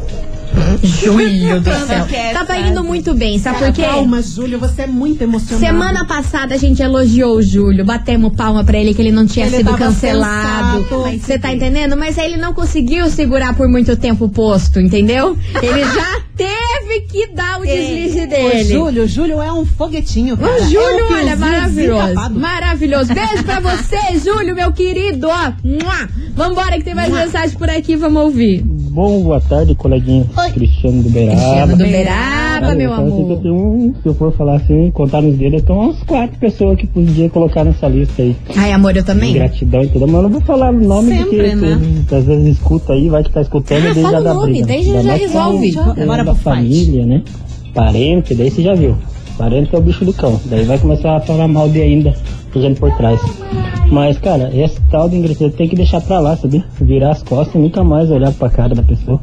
Júlio 0.84 1.60
do 1.62 1.70
céu. 1.86 2.06
Tava 2.34 2.58
indo 2.58 2.84
muito 2.84 3.14
bem, 3.14 3.40
sabe 3.40 3.60
por 3.60 3.72
quê? 3.74 3.84
Calma, 3.84 4.22
Júlio, 4.22 4.60
você 4.60 4.84
é 4.84 4.88
muito 4.88 5.22
emocionado. 5.22 5.66
Semana 5.66 6.06
passada 6.06 6.56
a 6.56 6.58
gente 6.58 6.82
elogiou 6.82 7.38
o 7.38 7.42
Júlio, 7.42 7.84
batemos 7.86 8.36
palma 8.36 8.64
pra 8.64 8.78
ele 8.78 8.94
que 8.94 9.02
ele 9.02 9.12
não 9.12 9.26
tinha 9.26 9.46
Ele 9.48 9.58
sido 9.58 9.76
cancelado. 9.78 10.86
Você 11.20 11.38
tá 11.40 11.54
entendendo? 11.54 11.96
Mas 11.98 12.18
aí 12.18 12.26
ele 12.26 12.38
não 12.38 12.54
conseguiu 12.54 13.10
segurar 13.10 13.56
por 13.56 13.68
muito 13.68 13.96
tempo 13.96 14.26
o 14.26 14.30
posto, 14.30 14.80
entendeu? 14.80 15.38
Ele 15.62 15.84
já 15.94 16.22
teve 16.36 17.02
que 17.08 17.28
dar 17.28 17.60
o 17.60 17.64
deslize 17.66 18.22
O 18.22 18.28
dele. 18.28 18.64
Júlio, 18.66 19.04
o 19.04 19.08
Júlio 19.08 19.42
é 19.42 19.52
um 19.52 19.66
foguetinho. 19.66 20.38
cara. 20.38 20.52
O 20.52 20.56
É 20.58 20.62
um 20.62 20.70
Júlio, 20.70 21.06
olha, 21.12 21.36
maravilhoso. 21.36 22.30
Maravilhoso. 22.32 23.14
Beijo 23.14 23.44
pra 23.44 23.60
você, 23.62 24.20
Júlio, 24.24 24.56
meu 24.56 24.72
querido. 24.74 25.28
Ó, 25.28 25.52
Mua. 25.64 26.10
Vambora 26.36 26.78
que 26.78 26.84
tem 26.84 26.94
mais 26.96 27.12
mensagem 27.12 27.58
por 27.58 27.70
aqui, 27.70 27.96
vamos 27.96 28.22
ouvir. 28.22 28.64
Bom, 28.96 29.24
boa 29.24 29.42
tarde, 29.42 29.76
coleguinha. 29.76 30.24
Cristiano 30.54 31.04
do 31.04 31.10
Beiraba. 31.10 31.36
Cristiano 31.42 31.72
do 31.76 31.84
Beraba, 31.86 32.62
Cara, 32.62 32.76
meu 32.76 32.90
que 32.92 32.96
eu 33.02 33.06
amor. 33.06 33.40
tenho 33.42 33.94
se 34.02 34.08
eu 34.08 34.14
for 34.14 34.32
falar 34.32 34.56
assim, 34.56 34.90
contar 34.92 35.22
nos 35.22 35.36
dedos, 35.36 35.60
eu 35.60 35.66
tenho 35.66 35.80
umas 35.82 36.02
quatro 36.04 36.40
pessoas 36.40 36.78
que 36.80 36.88
podia 36.88 37.30
colocar 37.30 37.66
nessa 37.66 37.90
lista 37.90 38.22
aí. 38.22 38.34
Ai, 38.56 38.72
amor, 38.72 38.96
eu 38.96 39.04
também. 39.04 39.34
Gratidão 39.34 39.84
e 39.84 39.88
tudo, 39.90 40.08
mas 40.08 40.16
eu 40.16 40.22
não 40.22 40.30
vou 40.30 40.40
falar 40.40 40.70
o 40.74 40.80
nome 40.82 41.10
Sempre, 41.10 41.26
porque 41.26 41.56
né? 41.56 41.80
você, 42.08 42.16
às 42.16 42.24
vezes 42.24 42.48
escuta 42.58 42.94
aí, 42.94 43.10
vai 43.10 43.22
que 43.22 43.32
tá 43.32 43.42
escutando 43.42 43.86
Ah, 43.86 43.92
e 43.92 43.94
daí 43.96 44.04
fala 44.04 44.12
já 44.14 44.20
o 44.22 44.24
dá 44.24 44.34
nome, 44.34 44.52
briga. 44.54 44.68
daí 44.68 44.84
já- 44.86 45.02
já 45.02 45.14
resolve. 45.16 45.72
Bora 45.74 46.24
da 46.24 46.24
pro 46.24 46.36
fight. 46.36 46.44
família, 46.44 47.06
né? 47.06 47.22
Parente, 47.74 48.34
daí 48.34 48.50
você 48.50 48.62
já 48.62 48.74
viu. 48.76 48.96
Parente 49.38 49.76
é 49.76 49.78
o 49.78 49.82
bicho 49.82 50.06
do 50.06 50.14
cão. 50.14 50.40
Daí 50.46 50.64
vai 50.64 50.80
começar 50.80 51.16
a 51.16 51.20
falar 51.20 51.48
mal 51.48 51.70
de 51.70 51.82
ainda, 51.82 52.14
fazendo 52.52 52.80
por 52.80 52.96
trás. 52.96 53.20
Mas, 53.92 54.18
cara, 54.18 54.50
esse 54.54 54.80
tal 54.90 55.10
de 55.10 55.18
ingratidão 55.18 55.50
tem 55.50 55.68
que 55.68 55.76
deixar 55.76 56.02
pra 56.02 56.20
lá, 56.20 56.36
sabia? 56.38 56.64
Virar 56.80 57.12
as 57.12 57.24
costas 57.24 57.56
e 57.56 57.58
nunca 57.58 57.84
mais 57.84 58.10
olhar 58.10 58.32
pra 58.34 58.50
cara 58.50 58.74
da 58.74 58.84
pessoa. 58.84 59.20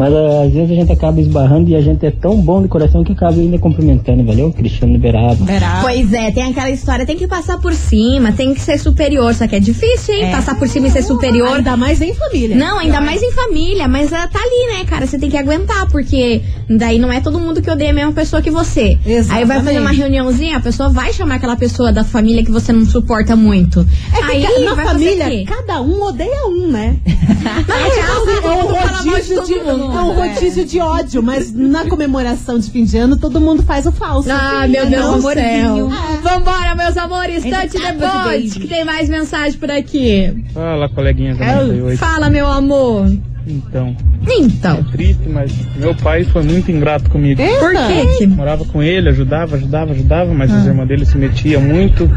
Mas 0.00 0.14
ah, 0.14 0.44
às 0.46 0.52
vezes 0.54 0.70
a 0.70 0.74
gente 0.74 0.92
acaba 0.92 1.20
esbarrando 1.20 1.68
e 1.68 1.76
a 1.76 1.80
gente 1.82 2.06
é 2.06 2.10
tão 2.10 2.40
bom 2.40 2.62
de 2.62 2.68
coração 2.68 3.04
que 3.04 3.12
acaba 3.12 3.34
ainda 3.34 3.58
cumprimentando, 3.58 4.24
valeu? 4.24 4.50
Cristiano 4.50 4.94
Liberado. 4.94 5.44
Beraba. 5.44 5.82
Pois 5.82 6.10
é, 6.14 6.30
tem 6.30 6.44
aquela 6.44 6.70
história, 6.70 7.04
tem 7.04 7.18
que 7.18 7.26
passar 7.26 7.58
por 7.58 7.74
cima, 7.74 8.32
tem 8.32 8.54
que 8.54 8.62
ser 8.62 8.78
superior, 8.78 9.34
só 9.34 9.46
que 9.46 9.56
é 9.56 9.60
difícil, 9.60 10.14
hein? 10.14 10.30
Passar 10.30 10.58
por 10.58 10.66
cima 10.70 10.86
e 10.86 10.90
ser 10.90 11.02
superior. 11.02 11.56
Ainda 11.56 11.76
mais 11.76 12.00
em 12.00 12.14
família. 12.14 12.56
Não, 12.56 12.78
ainda 12.78 12.98
mais 13.02 13.22
em 13.22 13.30
família, 13.30 13.86
mas 13.88 14.10
ela 14.10 14.26
tá 14.26 14.38
ali, 14.38 14.78
né, 14.78 14.86
cara? 14.86 15.06
Você 15.06 15.18
tem 15.18 15.28
que 15.28 15.36
aguentar, 15.36 15.86
porque 15.90 16.40
daí 16.70 16.98
não 16.98 17.12
é 17.12 17.20
todo 17.20 17.38
mundo 17.38 17.60
que 17.60 17.70
odeia 17.70 17.90
a 17.90 17.92
mesma 17.92 18.12
pessoa 18.12 18.40
que 18.40 18.50
você. 18.50 18.98
Exatamente. 19.04 19.32
Aí 19.32 19.44
vai 19.44 19.62
fazer 19.62 19.80
uma 19.80 19.92
reuniãozinha, 19.92 20.56
a 20.56 20.60
pessoa 20.60 20.88
vai 20.88 21.12
chamar 21.12 21.34
aquela 21.34 21.56
pessoa 21.56 21.92
da 21.92 22.04
família 22.04 22.42
que 22.42 22.50
você 22.50 22.72
não 22.72 22.86
suporta 22.86 23.36
muito. 23.36 23.86
É 24.14 24.22
que 24.22 24.46
Aí 24.46 24.64
na 24.64 24.76
família, 24.76 25.44
cada 25.44 25.82
um 25.82 26.02
odeia 26.04 26.46
um, 26.46 26.68
né? 26.68 26.96
Na 27.44 27.52
real, 27.52 28.28
É 28.28 28.40
todo 28.40 28.54
um 28.54 28.62
mundo 28.62 28.74
fala 28.76 28.92
mal 28.92 29.02
de 29.02 29.10
rodízio 29.10 29.36
todo 29.36 29.46
de, 29.46 29.89
mundo. 29.90 29.98
é 29.98 30.02
um 30.24 30.28
rodízio 30.34 30.64
de 30.64 30.80
ódio, 30.80 31.22
mas 31.22 31.52
na 31.52 31.84
comemoração 31.86 32.58
de 32.58 32.70
fim 32.70 32.84
de 32.84 32.96
ano 32.98 33.16
todo 33.18 33.40
mundo 33.40 33.62
faz 33.62 33.86
o 33.86 33.92
falso. 33.92 34.28
Ah, 34.30 34.66
meu 34.68 34.82
É 34.82 34.86
Deus 34.86 35.06
do 35.22 35.22
céu. 35.32 35.40
amorzinho. 35.70 35.88
Vambora, 36.22 36.74
meus 36.74 36.96
amores, 36.96 37.42
touch 37.42 37.70
the 37.70 37.92
boat, 37.92 38.60
que 38.60 38.66
tem 38.68 38.84
mais 38.84 39.08
mensagem 39.08 39.58
por 39.58 39.70
aqui. 39.70 40.44
Fala, 40.54 40.88
coleguinhas 40.88 41.38
da 41.38 41.46
98. 41.62 41.98
Fala, 41.98 42.30
meu 42.30 42.46
amor. 42.46 43.06
Então, 43.46 43.96
Então, 44.28 44.84
triste, 44.92 45.26
mas 45.28 45.50
meu 45.76 45.94
pai 45.94 46.24
foi 46.24 46.42
muito 46.42 46.70
ingrato 46.70 47.08
comigo. 47.10 47.40
por 47.58 47.74
Eita. 47.74 47.86
que 47.86 48.18
que... 48.18 48.26
Morava 48.26 48.64
com 48.66 48.82
ele, 48.82 49.08
ajudava, 49.08 49.56
ajudava, 49.56 49.92
ajudava, 49.92 50.32
mas 50.34 50.52
as 50.52 50.66
irmãs 50.66 50.86
dele 50.86 51.06
se 51.06 51.16
metiam 51.16 51.60
muito. 51.62 52.08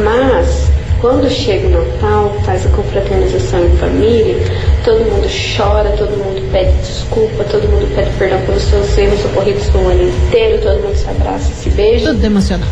Mas, 0.05 0.69
quando 1.01 1.31
chega 1.31 1.67
o 1.69 1.71
Natal, 1.71 2.35
faz 2.45 2.67
a 2.67 2.69
confraternização 2.71 3.65
em 3.65 3.77
família, 3.77 4.37
todo 4.85 4.99
mundo 5.05 5.29
chora, 5.57 5.91
todo 5.91 6.11
mundo 6.11 6.43
pede 6.53 6.73
desculpa, 6.79 7.45
todo 7.45 7.69
mundo 7.69 7.95
pede 7.95 8.11
perdão 8.19 8.41
pelos 8.47 8.63
seus 8.63 8.99
erros 8.99 9.25
ocorridos 9.27 9.67
no 9.73 9.89
ano 9.89 10.03
inteiro, 10.09 10.61
todo 10.63 10.83
mundo 10.83 10.97
se 10.97 11.09
abraça, 11.09 11.51
se 11.53 11.71
beija. 11.71 12.09
tudo 12.13 12.25
emocional. 12.25 12.69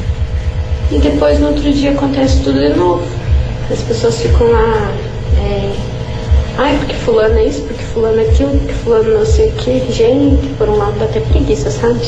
E 0.91 0.99
depois 0.99 1.39
no 1.41 1.49
outro 1.49 1.73
dia 1.73 1.91
acontece 1.93 2.41
tudo 2.43 2.61
de 2.61 2.69
novo. 2.77 3.03
As 3.71 3.81
pessoas 3.81 4.21
ficam 4.21 4.51
lá. 4.51 4.93
É... 5.39 5.96
Ai, 6.59 6.77
porque 6.79 6.95
fulano 6.95 7.35
é 7.39 7.47
isso, 7.49 7.61
porque 7.63 7.83
fulano 7.85 8.19
é 8.19 8.31
aquilo, 8.31 8.51
porque 8.59 8.73
fulano 8.75 9.19
não 9.19 9.27
sei 9.27 9.49
o 9.51 9.53
que. 9.53 9.93
Gente, 9.93 10.47
por 10.57 10.69
um 10.69 10.77
lado 10.77 10.99
dá 10.99 11.05
até 11.05 11.21
preguiça, 11.21 11.71
sabe? 11.71 12.01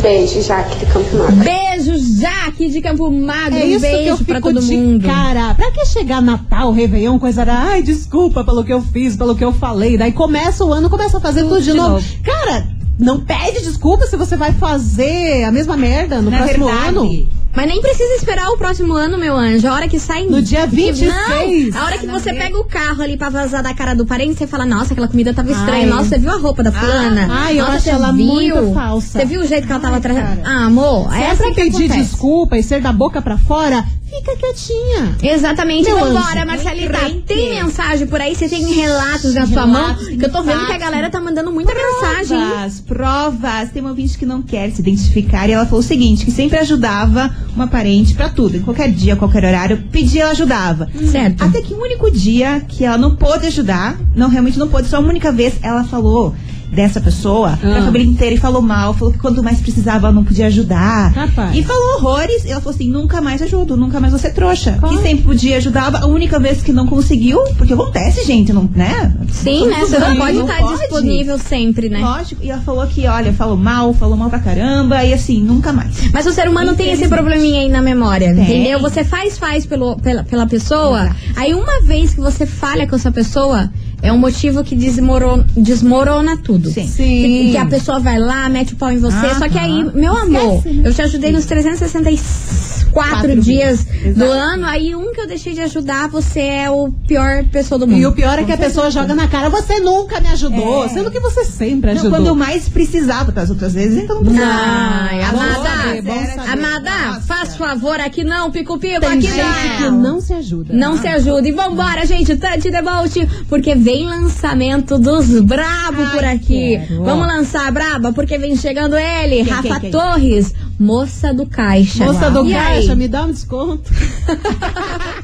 Beijo, 0.00 0.42
Jaque 0.42 0.78
de 0.78 0.86
Campo 0.86 1.16
Mata. 1.16 1.32
Beijo, 1.32 1.92
Jaque 2.20 2.68
de 2.68 2.80
Campo 2.80 3.08
Magro. 3.10 3.56
É 3.56 3.64
isso 3.66 3.84
que 3.84 3.90
beijo 3.92 4.08
eu 4.08 4.16
pra 4.16 4.36
fico 4.36 4.40
todo 4.52 4.60
de 4.60 4.76
mundo. 4.76 5.06
cara. 5.06 5.54
Pra 5.54 5.70
que 5.70 5.86
chegar 5.86 6.20
Natal, 6.20 6.72
Réveillon, 6.72 7.18
coisa 7.20 7.44
da. 7.44 7.54
Ai, 7.54 7.82
desculpa 7.82 8.42
pelo 8.42 8.64
que 8.64 8.72
eu 8.72 8.80
fiz, 8.82 9.14
pelo 9.14 9.36
que 9.36 9.44
eu 9.44 9.52
falei. 9.52 9.96
Daí 9.96 10.10
começa 10.10 10.64
o 10.64 10.72
ano, 10.72 10.90
começa 10.90 11.18
a 11.18 11.20
fazer 11.20 11.42
tudo, 11.44 11.60
de, 11.60 11.70
de 11.70 11.76
novo. 11.76 11.90
novo. 11.90 12.04
Cara, 12.24 12.66
não 12.98 13.20
pede 13.20 13.60
desculpa 13.62 14.06
se 14.06 14.16
você 14.16 14.36
vai 14.36 14.52
fazer 14.52 15.44
a 15.44 15.52
mesma 15.52 15.76
merda 15.76 16.20
no 16.20 16.30
Na 16.30 16.38
próximo 16.38 16.64
verdade, 16.66 16.88
ano. 16.88 17.28
Mas 17.54 17.66
nem 17.66 17.80
precisa 17.82 18.14
esperar 18.14 18.48
o 18.48 18.56
próximo 18.56 18.94
ano, 18.94 19.18
meu 19.18 19.36
anjo. 19.36 19.68
A 19.68 19.74
hora 19.74 19.86
que 19.88 19.98
sai. 19.98 20.24
No 20.24 20.40
dia 20.40 20.66
26. 20.66 21.74
Não! 21.74 21.80
A 21.80 21.84
hora 21.84 21.98
que 21.98 22.06
você 22.06 22.32
pega 22.32 22.58
o 22.58 22.64
carro 22.64 23.02
ali 23.02 23.16
pra 23.16 23.28
vazar 23.28 23.62
da 23.62 23.74
cara 23.74 23.94
do 23.94 24.06
parente, 24.06 24.36
você 24.38 24.46
fala: 24.46 24.64
Nossa, 24.64 24.92
aquela 24.94 25.06
comida 25.08 25.34
tava 25.34 25.50
estranha. 25.52 25.84
Ai. 25.84 25.86
Nossa, 25.86 26.08
você 26.10 26.18
viu 26.18 26.30
a 26.30 26.36
roupa 26.38 26.62
da 26.62 26.72
fulana? 26.72 27.28
ai, 27.30 27.58
eu 27.60 27.64
Nossa, 27.64 27.76
acho 27.76 27.84
você 27.84 27.90
ela 27.90 28.12
viu? 28.12 28.24
muito 28.26 28.72
falsa. 28.74 29.18
Você 29.18 29.24
viu 29.26 29.40
o 29.42 29.46
jeito 29.46 29.66
que 29.66 29.72
ela 29.72 29.80
tava 29.82 29.96
atrás? 29.98 30.38
Ah, 30.44 30.64
amor, 30.64 31.10
Se 31.12 31.16
é 31.18 31.22
é 31.22 31.30
assim 31.30 31.36
pra 31.42 31.48
que 31.50 31.54
pedir 31.62 31.84
acontece. 31.84 32.00
desculpa 32.08 32.56
e 32.58 32.62
ser 32.62 32.80
da 32.80 32.92
boca 32.92 33.20
pra 33.20 33.36
fora, 33.36 33.84
fica 34.08 34.34
quietinha. 34.36 35.16
Exatamente. 35.22 35.84
Meu 35.90 35.98
Vambora, 35.98 36.38
anjo. 36.38 36.46
Marcelita. 36.46 36.98
Crente. 36.98 37.20
Tem 37.26 37.62
mensagem 37.62 38.06
por 38.06 38.20
aí? 38.20 38.34
Você 38.34 38.48
tem 38.48 38.64
relatos 38.72 39.34
na 39.34 39.46
sua 39.46 39.66
mão? 39.66 39.94
Que 39.94 40.24
eu 40.24 40.32
tô 40.32 40.42
vendo 40.42 40.64
que 40.66 40.72
a 40.72 40.78
galera 40.78 41.10
tá 41.10 41.20
mandando 41.20 41.52
muita 41.52 41.74
mensagem. 41.74 42.38
hein? 42.40 42.48
Provas, 42.48 42.80
provas. 42.80 43.70
Tem 43.70 43.82
uma 43.82 43.90
ouvinte 43.90 44.16
que 44.16 44.24
não 44.24 44.40
quer 44.40 44.70
se 44.70 44.80
identificar 44.80 45.46
e 45.48 45.52
ela 45.52 45.64
falou 45.66 45.80
o 45.80 45.82
seguinte, 45.82 46.24
que 46.24 46.30
sempre 46.30 46.58
ajudava 46.58 47.30
uma 47.54 47.66
parente 47.66 48.14
pra 48.14 48.28
tudo. 48.28 48.56
Em 48.56 48.60
qualquer 48.60 48.90
dia, 48.90 49.16
qualquer 49.16 49.44
horário, 49.44 49.84
pedia, 49.90 50.22
ela 50.22 50.32
ajudava. 50.32 50.88
Certo. 51.10 51.42
Até 51.42 51.60
que 51.60 51.74
um 51.74 51.80
único 51.80 52.10
dia 52.10 52.60
que 52.66 52.84
ela 52.84 52.98
não 52.98 53.14
pôde 53.16 53.46
ajudar, 53.46 53.98
não, 54.14 54.28
realmente 54.28 54.58
não 54.58 54.68
pôde, 54.68 54.88
só 54.88 55.00
uma 55.00 55.08
única 55.08 55.30
vez, 55.30 55.54
ela 55.62 55.84
falou 55.84 56.34
dessa 56.72 57.00
pessoa 57.00 57.56
pra 57.60 57.78
Ah. 57.78 57.82
família 57.82 58.06
inteira 58.06 58.34
e 58.34 58.38
falou 58.38 58.62
mal, 58.62 58.94
falou 58.94 59.12
que 59.12 59.18
quanto 59.18 59.42
mais 59.42 59.60
precisava 59.60 60.06
ela 60.06 60.12
não 60.14 60.24
podia 60.24 60.46
ajudar. 60.46 61.12
Rapaz. 61.12 61.54
E 61.56 61.62
falou 61.62 61.96
horrores, 61.96 62.44
e 62.44 62.50
ela 62.50 62.60
falou 62.60 62.74
assim, 62.74 62.88
nunca 62.88 63.20
mais 63.20 63.42
ajudo, 63.42 63.76
nunca 63.76 64.00
mais 64.00 64.12
você 64.12 64.30
trouxa. 64.30 64.78
Que 64.82 64.98
sempre 65.02 65.22
podia 65.24 65.58
ajudava, 65.58 65.98
a 65.98 66.06
única 66.06 66.38
vez 66.38 66.62
que 66.62 66.72
não 66.72 66.86
conseguiu, 66.86 67.38
porque 67.58 67.74
acontece, 67.74 68.24
gente, 68.24 68.52
não, 68.52 68.68
né? 68.74 69.14
Sim, 69.30 69.66
né? 69.68 69.80
Você 69.80 69.98
não 69.98 70.16
pode 70.16 70.38
estar 70.38 70.62
disponível 70.76 71.38
sempre, 71.38 71.88
né? 71.88 72.00
Lógico, 72.00 72.42
e 72.42 72.50
ela 72.50 72.62
falou 72.62 72.86
que, 72.86 73.06
olha, 73.06 73.32
falou 73.32 73.56
mal, 73.56 73.92
falou 73.94 74.16
mal 74.16 74.30
pra 74.30 74.38
caramba, 74.38 75.04
e 75.04 75.12
assim, 75.12 75.42
nunca 75.42 75.72
mais. 75.72 76.10
Mas 76.12 76.26
o 76.26 76.32
ser 76.32 76.48
humano 76.48 76.74
tem 76.74 76.90
esse 76.92 77.06
probleminha 77.08 77.60
aí 77.60 77.68
na 77.68 77.82
memória, 77.82 78.34
Tem. 78.34 78.42
entendeu? 78.44 78.80
Você 78.80 79.04
faz, 79.04 79.38
faz 79.38 79.66
pelo, 79.66 79.96
pela, 79.96 80.24
pela 80.24 80.46
pessoa, 80.46 81.02
Exato. 81.02 81.16
aí 81.36 81.54
uma 81.54 81.82
vez 81.82 82.14
que 82.14 82.20
você 82.20 82.46
falha 82.46 82.86
com 82.86 82.96
essa 82.96 83.10
pessoa, 83.12 83.70
é 84.02 84.12
um 84.12 84.18
motivo 84.18 84.64
que 84.64 84.74
desmorona, 84.74 85.46
desmorona 85.56 86.36
tudo. 86.36 86.70
Sim. 86.70 86.88
Que, 86.88 87.50
que 87.52 87.56
a 87.56 87.66
pessoa 87.66 88.00
vai 88.00 88.18
lá, 88.18 88.48
mete 88.48 88.74
o 88.74 88.76
pau 88.76 88.90
em 88.90 88.98
você, 88.98 89.14
Aham. 89.16 89.38
só 89.38 89.48
que 89.48 89.56
aí, 89.56 89.84
meu 89.94 90.16
amor, 90.16 90.56
Esquece, 90.56 90.76
né? 90.76 90.88
eu 90.88 90.94
te 90.94 91.02
ajudei 91.02 91.32
nos 91.32 91.46
364 91.46 92.61
Quatro 92.92 93.40
dias 93.40 93.86
Exato. 94.04 94.14
do 94.18 94.24
ano, 94.24 94.66
aí 94.66 94.94
um 94.94 95.12
que 95.12 95.20
eu 95.20 95.26
deixei 95.26 95.52
de 95.54 95.60
ajudar, 95.62 96.08
você 96.08 96.40
é 96.40 96.70
o 96.70 96.90
pior 97.06 97.44
pessoa 97.50 97.78
do 97.78 97.86
mundo. 97.86 97.98
E 97.98 98.06
o 98.06 98.12
pior 98.12 98.38
é 98.38 98.44
que 98.44 98.52
a 98.52 98.56
pessoa 98.56 98.90
joga 98.90 99.14
na 99.14 99.28
cara, 99.28 99.48
você 99.48 99.80
nunca 99.80 100.20
me 100.20 100.28
ajudou, 100.28 100.84
É. 100.84 100.88
sendo 100.88 101.10
que 101.10 101.20
você 101.20 101.44
sempre 101.44 101.90
Não, 101.90 102.00
ajudou. 102.00 102.10
quando 102.18 102.26
eu 102.26 102.34
mais 102.34 102.68
precisava, 102.68 103.32
das 103.32 103.50
outras 103.50 103.74
vezes, 103.74 104.02
então 104.04 104.16
não 104.16 104.24
precisava. 104.24 104.52
Ai, 104.54 105.18
bom 105.30 105.40
amada, 105.40 105.54
saber, 105.62 106.02
saber. 106.34 106.50
amada, 106.50 106.90
Nossa. 107.06 107.20
faz 107.22 107.56
favor, 107.56 108.00
aqui 108.00 108.24
não, 108.24 108.50
pico-pico, 108.50 109.00
Tem 109.00 109.08
aqui 109.10 109.22
gente 109.22 109.36
não. 109.38 109.76
que 109.76 109.90
não 110.02 110.20
se 110.20 110.32
ajuda. 110.32 110.74
Não 110.74 110.98
se 110.98 111.06
ajuda. 111.08 111.48
E 111.48 111.52
vambora, 111.52 112.04
gente. 112.06 112.36
Tante 112.36 112.70
Debolt, 112.70 113.16
porque 113.48 113.74
vem 113.74 114.06
lançamento 114.06 114.98
dos 114.98 115.40
Brabo 115.40 116.04
por 116.12 116.24
aqui. 116.24 116.78
quero. 116.88 117.04
Vamos 117.04 117.26
lançar 117.26 117.68
a 117.68 117.70
Braba, 117.70 118.12
porque 118.12 118.36
vem 118.38 118.56
chegando 118.56 118.96
ele, 118.96 119.36
Quem, 119.36 119.44
Rafa 119.44 119.62
quem, 119.62 119.80
quem? 119.80 119.90
Torres, 119.90 120.54
moça 120.82 121.32
do 121.32 121.46
Caixa. 121.46 122.04
Moça 122.04 122.30
do 122.30 122.44
E 122.44 122.54
aí? 122.54 122.80
caixa, 122.80 122.94
me 122.96 123.06
dá 123.06 123.22
um 123.24 123.30
desconto. 123.30 123.90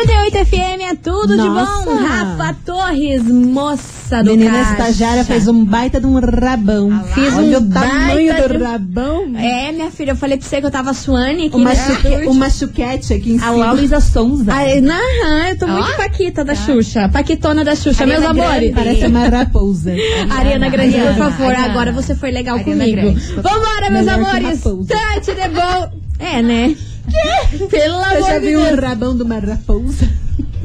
98 0.00 0.44
FM 0.46 0.82
é 0.90 0.94
tudo 0.94 1.28
de 1.36 1.42
Nossa. 1.48 1.84
bom. 1.90 1.96
Rafa 1.96 2.56
Torres, 2.66 3.22
moça 3.22 4.22
do 4.22 4.32
Menina 4.32 4.50
Caixa. 4.52 4.70
estagiária 4.72 5.24
fez 5.24 5.48
um 5.48 5.64
baita 5.64 5.98
de 5.98 6.06
um 6.06 6.18
rabão. 6.20 7.02
Fiz 7.14 7.34
Olha 7.34 7.58
um 7.58 7.62
o 7.62 7.70
tamanho 7.70 8.42
do 8.42 8.58
de- 8.58 8.62
rabão. 8.64 9.32
É, 9.36 9.72
minha 9.72 9.90
filha, 9.90 10.10
eu 10.10 10.16
falei 10.16 10.36
pra 10.36 10.46
você 10.46 10.60
que 10.60 10.66
eu 10.66 10.70
tava 10.70 10.92
suane 10.92 11.46
aqui 11.46 11.56
Uma, 11.56 11.74
chuque, 11.74 12.26
uma 12.26 12.50
chuquete 12.50 13.14
aqui 13.14 13.32
em 13.32 13.36
A 13.36 13.52
cima. 13.52 13.72
Luísa 13.72 14.00
Sonza. 14.00 14.52
Ai, 14.52 14.80
Aham, 14.80 15.48
eu 15.48 15.58
tô 15.58 15.66
muito 15.66 15.96
paquita 15.96 16.44
da 16.44 16.54
Xuxa. 16.54 17.08
Paquitona 17.08 17.64
da 17.64 17.74
Xuxa, 17.74 18.02
Ariana 18.04 18.32
meus 18.34 18.44
amores. 18.44 18.70
Grande. 18.74 18.74
Parece 18.74 19.06
uma 19.06 19.28
raposa. 19.28 19.92
Ariana 20.36 20.68
Grande, 20.68 20.92
por 20.92 21.00
Ariana, 21.06 21.16
favor, 21.30 21.46
Ariana. 21.46 21.66
agora 21.70 21.92
você 21.92 22.14
foi 22.14 22.30
legal 22.30 22.56
Ariana 22.56 22.84
comigo. 22.84 23.00
Grande. 23.00 23.20
Vambora, 23.36 23.90
meus 23.90 24.04
Melhor 24.04 24.18
amores. 24.36 24.60
Tante 24.62 25.34
de 25.34 25.48
bom. 25.48 25.90
É, 26.18 26.42
né? 26.42 26.76
Pelo 27.70 27.98
Você 27.98 28.04
amor 28.16 28.28
já 28.28 28.38
de 28.38 28.46
viu 28.46 28.60
Deus. 28.60 28.78
o 28.78 28.80
rabão 28.80 29.16
de 29.16 29.22
uma 29.22 29.38
raposa? 29.38 30.08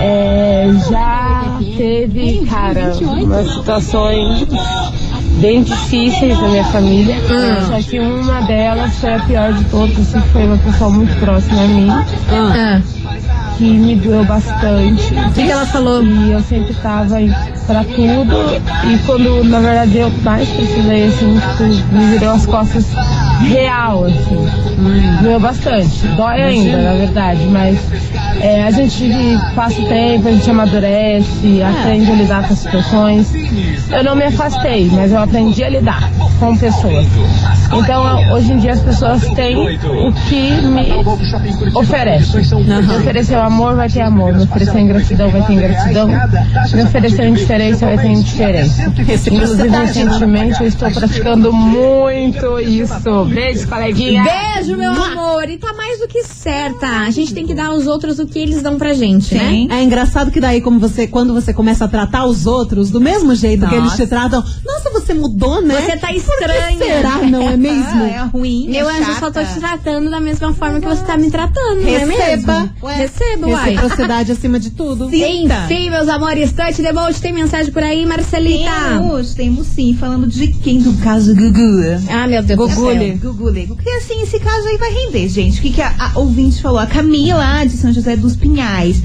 É, 0.00 0.66
já 0.90 1.58
teve, 1.76 2.46
cara, 2.48 2.92
umas 3.00 3.50
situações 3.52 4.46
bem 5.40 5.62
difíceis 5.62 6.38
na 6.40 6.48
minha 6.48 6.64
família. 6.64 7.16
Só 7.66 7.88
que 7.90 7.98
uma 8.00 8.40
delas 8.42 8.94
foi 8.98 9.14
a 9.14 9.18
pior 9.20 9.52
de 9.52 9.64
todas, 9.64 9.98
assim, 10.14 10.20
foi 10.32 10.44
uma 10.46 10.58
pessoa 10.58 10.90
muito 10.90 11.18
próxima 11.20 11.62
a 11.62 11.66
mim, 11.66 11.88
Ah, 11.90 12.80
que 13.56 13.64
me 13.64 13.94
doeu 13.96 14.24
bastante. 14.24 15.14
o 15.14 15.32
que, 15.32 15.44
que 15.44 15.50
ela 15.50 15.66
falou? 15.66 16.02
E 16.02 16.32
eu 16.32 16.40
sempre 16.42 16.72
tava 16.74 17.16
aí 17.16 17.30
pra 17.66 17.84
tudo. 17.84 18.36
E 18.90 18.98
quando, 19.06 19.44
na 19.44 19.60
verdade, 19.60 19.98
eu 19.98 20.10
mais 20.22 20.48
precisei, 20.48 21.08
assim, 21.08 21.38
tipo, 21.38 21.94
me 21.94 22.04
virou 22.18 22.32
as 22.34 22.46
costas 22.46 22.86
real, 23.40 24.04
assim. 24.06 24.69
Doeu 25.22 25.40
bastante. 25.40 26.06
Dói 26.16 26.42
ainda, 26.42 26.78
na 26.78 26.92
verdade, 26.94 27.44
mas 27.46 27.78
é, 28.40 28.64
a 28.64 28.70
gente 28.70 29.10
passa 29.54 29.80
o 29.80 29.86
tempo, 29.86 30.28
a 30.28 30.32
gente 30.32 30.50
amadurece, 30.50 31.62
aprende 31.62 32.10
a 32.10 32.14
lidar 32.14 32.46
com 32.46 32.54
as 32.54 32.58
situações. 32.60 33.32
Eu 33.90 34.04
não 34.04 34.16
me 34.16 34.24
afastei, 34.24 34.88
mas 34.92 35.12
eu 35.12 35.18
aprendi 35.18 35.62
a 35.62 35.68
lidar 35.68 36.10
com 36.38 36.56
pessoas. 36.56 37.06
Então, 37.72 38.32
hoje 38.32 38.52
em 38.52 38.56
dia 38.56 38.72
as 38.72 38.80
pessoas 38.80 39.22
têm 39.34 39.56
o 39.56 40.12
que 40.28 40.50
me 40.62 40.92
oferece. 41.74 42.36
Me 42.36 42.96
oferecer 42.96 43.36
o 43.36 43.42
amor, 43.42 43.76
vai 43.76 43.88
ter 43.88 44.00
amor. 44.00 44.32
Me 44.34 44.44
oferecer 44.44 44.80
ingratidão, 44.80 45.28
vai 45.28 45.42
ter 45.42 45.52
ingratidão. 45.52 46.08
Me 46.08 46.82
oferecer 46.82 47.26
indiferença, 47.26 47.86
vai 47.86 47.98
ter 47.98 48.08
indiferença. 48.08 48.82
Inclusive, 49.30 49.68
recentemente, 49.68 50.60
eu 50.60 50.66
estou 50.66 50.90
praticando 50.90 51.52
muito 51.52 52.58
isso. 52.60 53.24
Beijo, 53.26 53.68
coleguinha. 53.68 54.24
Beijo, 54.24 54.69
meu 54.76 54.92
amor. 54.92 55.48
E 55.48 55.56
tá 55.58 55.72
mais 55.74 55.98
do 56.00 56.08
que 56.08 56.22
certa. 56.24 56.86
A 56.86 57.10
gente 57.10 57.32
tem 57.34 57.46
que 57.46 57.54
dar 57.54 57.66
aos 57.66 57.86
outros 57.86 58.18
o 58.18 58.26
que 58.26 58.38
eles 58.38 58.62
dão 58.62 58.76
pra 58.78 58.92
gente, 58.94 59.34
né? 59.34 59.66
É 59.70 59.82
engraçado 59.82 60.30
que 60.30 60.40
daí, 60.40 60.60
como 60.60 60.78
você, 60.78 61.06
quando 61.06 61.32
você 61.34 61.52
começa 61.52 61.84
a 61.84 61.88
tratar 61.88 62.26
os 62.26 62.46
outros 62.46 62.90
do 62.90 63.00
mesmo 63.00 63.34
jeito 63.34 63.66
que 63.66 63.74
eles 63.74 63.84
Nossa. 63.90 63.96
te 64.04 64.06
tratam, 64.08 64.44
nossa, 64.64 64.90
você 64.90 65.14
mudou, 65.14 65.60
né? 65.62 65.80
Você 65.80 65.96
tá 65.96 66.06
Por 66.08 66.14
que 66.16 66.20
estranha. 66.20 66.78
será, 66.78 67.16
não 67.18 67.42
é 67.42 67.56
mesmo? 67.58 68.02
É 68.04 68.18
ruim. 68.32 68.68
Meu 68.68 68.88
é 68.88 68.98
anjo, 68.98 69.10
eu 69.10 69.14
só 69.16 69.30
tô 69.30 69.40
te 69.42 69.54
tratando 69.58 70.10
da 70.10 70.20
mesma 70.20 70.52
forma 70.54 70.80
que 70.80 70.86
você 70.86 71.02
tá 71.04 71.16
me 71.16 71.30
tratando, 71.30 71.80
não 71.82 71.88
é 71.88 71.98
Receba. 72.04 72.60
mesmo? 72.60 72.70
Ué, 72.82 72.94
Receba, 72.94 73.46
uai. 73.48 73.70
Reciprocidade 73.70 74.32
acima 74.32 74.58
de 74.60 74.70
tudo. 74.70 75.08
Enfim, 75.14 75.90
meus 75.90 76.08
amores, 76.08 76.52
Touch 76.52 76.82
the 76.82 76.92
Bolt, 76.92 77.18
tem 77.18 77.32
mensagem 77.32 77.72
por 77.72 77.82
aí, 77.82 78.04
Marcelita? 78.06 78.70
Temos, 78.90 79.34
temos 79.34 79.66
sim, 79.66 79.94
falando 79.98 80.26
de 80.26 80.48
quem 80.48 80.80
do 80.80 80.92
caso 81.02 81.34
Gugu. 81.34 81.80
Ah, 82.10 82.26
meu 82.26 82.42
Deus 82.42 82.58
do 82.58 82.68
Gugule. 82.68 83.18
céu. 83.20 83.32
Gugule. 83.32 83.66
Porque 83.66 83.88
assim, 83.90 84.22
esse 84.22 84.38
caso 84.40 84.59
aí 84.66 84.76
vai 84.78 84.92
render, 84.92 85.28
gente. 85.28 85.58
O 85.58 85.62
que, 85.62 85.70
que 85.72 85.82
a, 85.82 85.94
a 85.98 86.18
ouvinte 86.18 86.60
falou? 86.62 86.78
A 86.78 86.86
Camila, 86.86 87.64
de 87.64 87.76
São 87.76 87.92
José 87.92 88.16
dos 88.16 88.36
Pinhais, 88.36 89.02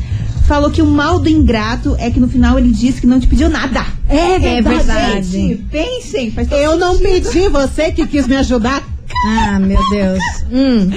falou 0.48 0.70
que 0.70 0.82
o 0.82 0.86
mal 0.86 1.20
do 1.20 1.30
ingrato 1.30 1.96
é 2.00 2.10
que 2.12 2.20
no 2.20 2.28
final 2.28 2.58
ele 2.60 2.72
disse 2.72 3.02
que 3.02 3.08
não 3.08 3.20
te 3.20 3.28
pediu 3.28 3.50
nada. 3.50 3.86
É 4.08 4.40
verdade. 4.62 5.24
Gente, 5.32 5.56
pensem, 5.72 6.32
faz 6.32 6.48
todo 6.48 6.60
Eu 6.60 6.78
não 6.78 6.98
sentido. 6.98 7.32
pedi, 7.32 7.50
você 7.50 7.92
que 7.92 8.06
quis 8.08 8.28
me 8.28 8.36
ajudar. 8.38 8.84
Ah, 9.28 9.60
meu 9.60 9.80
Deus. 9.90 10.20
Hum. 10.52 10.92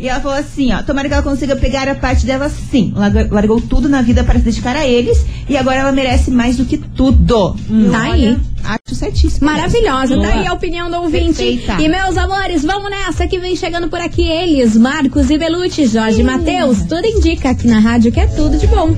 E 0.00 0.08
ela 0.08 0.18
falou 0.18 0.38
assim, 0.38 0.72
ó, 0.72 0.82
tomara 0.82 1.06
que 1.08 1.14
ela 1.14 1.22
consiga 1.22 1.54
pegar 1.54 1.86
a 1.86 1.94
parte 1.94 2.24
dela 2.24 2.48
sim. 2.48 2.92
Largou, 3.30 3.60
tudo 3.60 3.86
na 3.86 4.00
vida 4.00 4.24
para 4.24 4.38
se 4.38 4.44
dedicar 4.46 4.74
a 4.74 4.86
eles 4.86 5.24
e 5.46 5.58
agora 5.58 5.76
ela 5.80 5.92
merece 5.92 6.30
mais 6.30 6.56
do 6.56 6.64
que 6.64 6.78
tudo. 6.78 7.54
Eu, 7.68 7.90
Tá 7.90 8.02
aí. 8.12 8.38
Acho 8.64 8.94
certíssimo. 8.94 9.44
Maravilhosa, 9.46 10.16
Boa. 10.16 10.26
tá 10.26 10.34
aí 10.34 10.46
a 10.46 10.52
opinião 10.54 10.90
do 10.90 10.96
ouvinte. 10.96 11.34
Perfeita. 11.42 11.82
E 11.82 11.88
meus 11.88 12.16
amores, 12.16 12.62
vamos 12.64 12.90
nessa 12.90 13.26
que 13.26 13.38
vem 13.38 13.54
chegando 13.54 13.88
por 13.88 14.00
aqui 14.00 14.22
eles, 14.26 14.74
Marcos 14.76 15.28
e 15.30 15.36
Belucci, 15.36 15.86
Jorge 15.86 16.22
Matheus. 16.22 16.78
Tudo 16.88 17.04
indica 17.06 17.50
aqui 17.50 17.66
na 17.66 17.78
rádio 17.78 18.10
que 18.10 18.20
é 18.20 18.26
tudo 18.26 18.56
de 18.56 18.66
bom. 18.66 18.96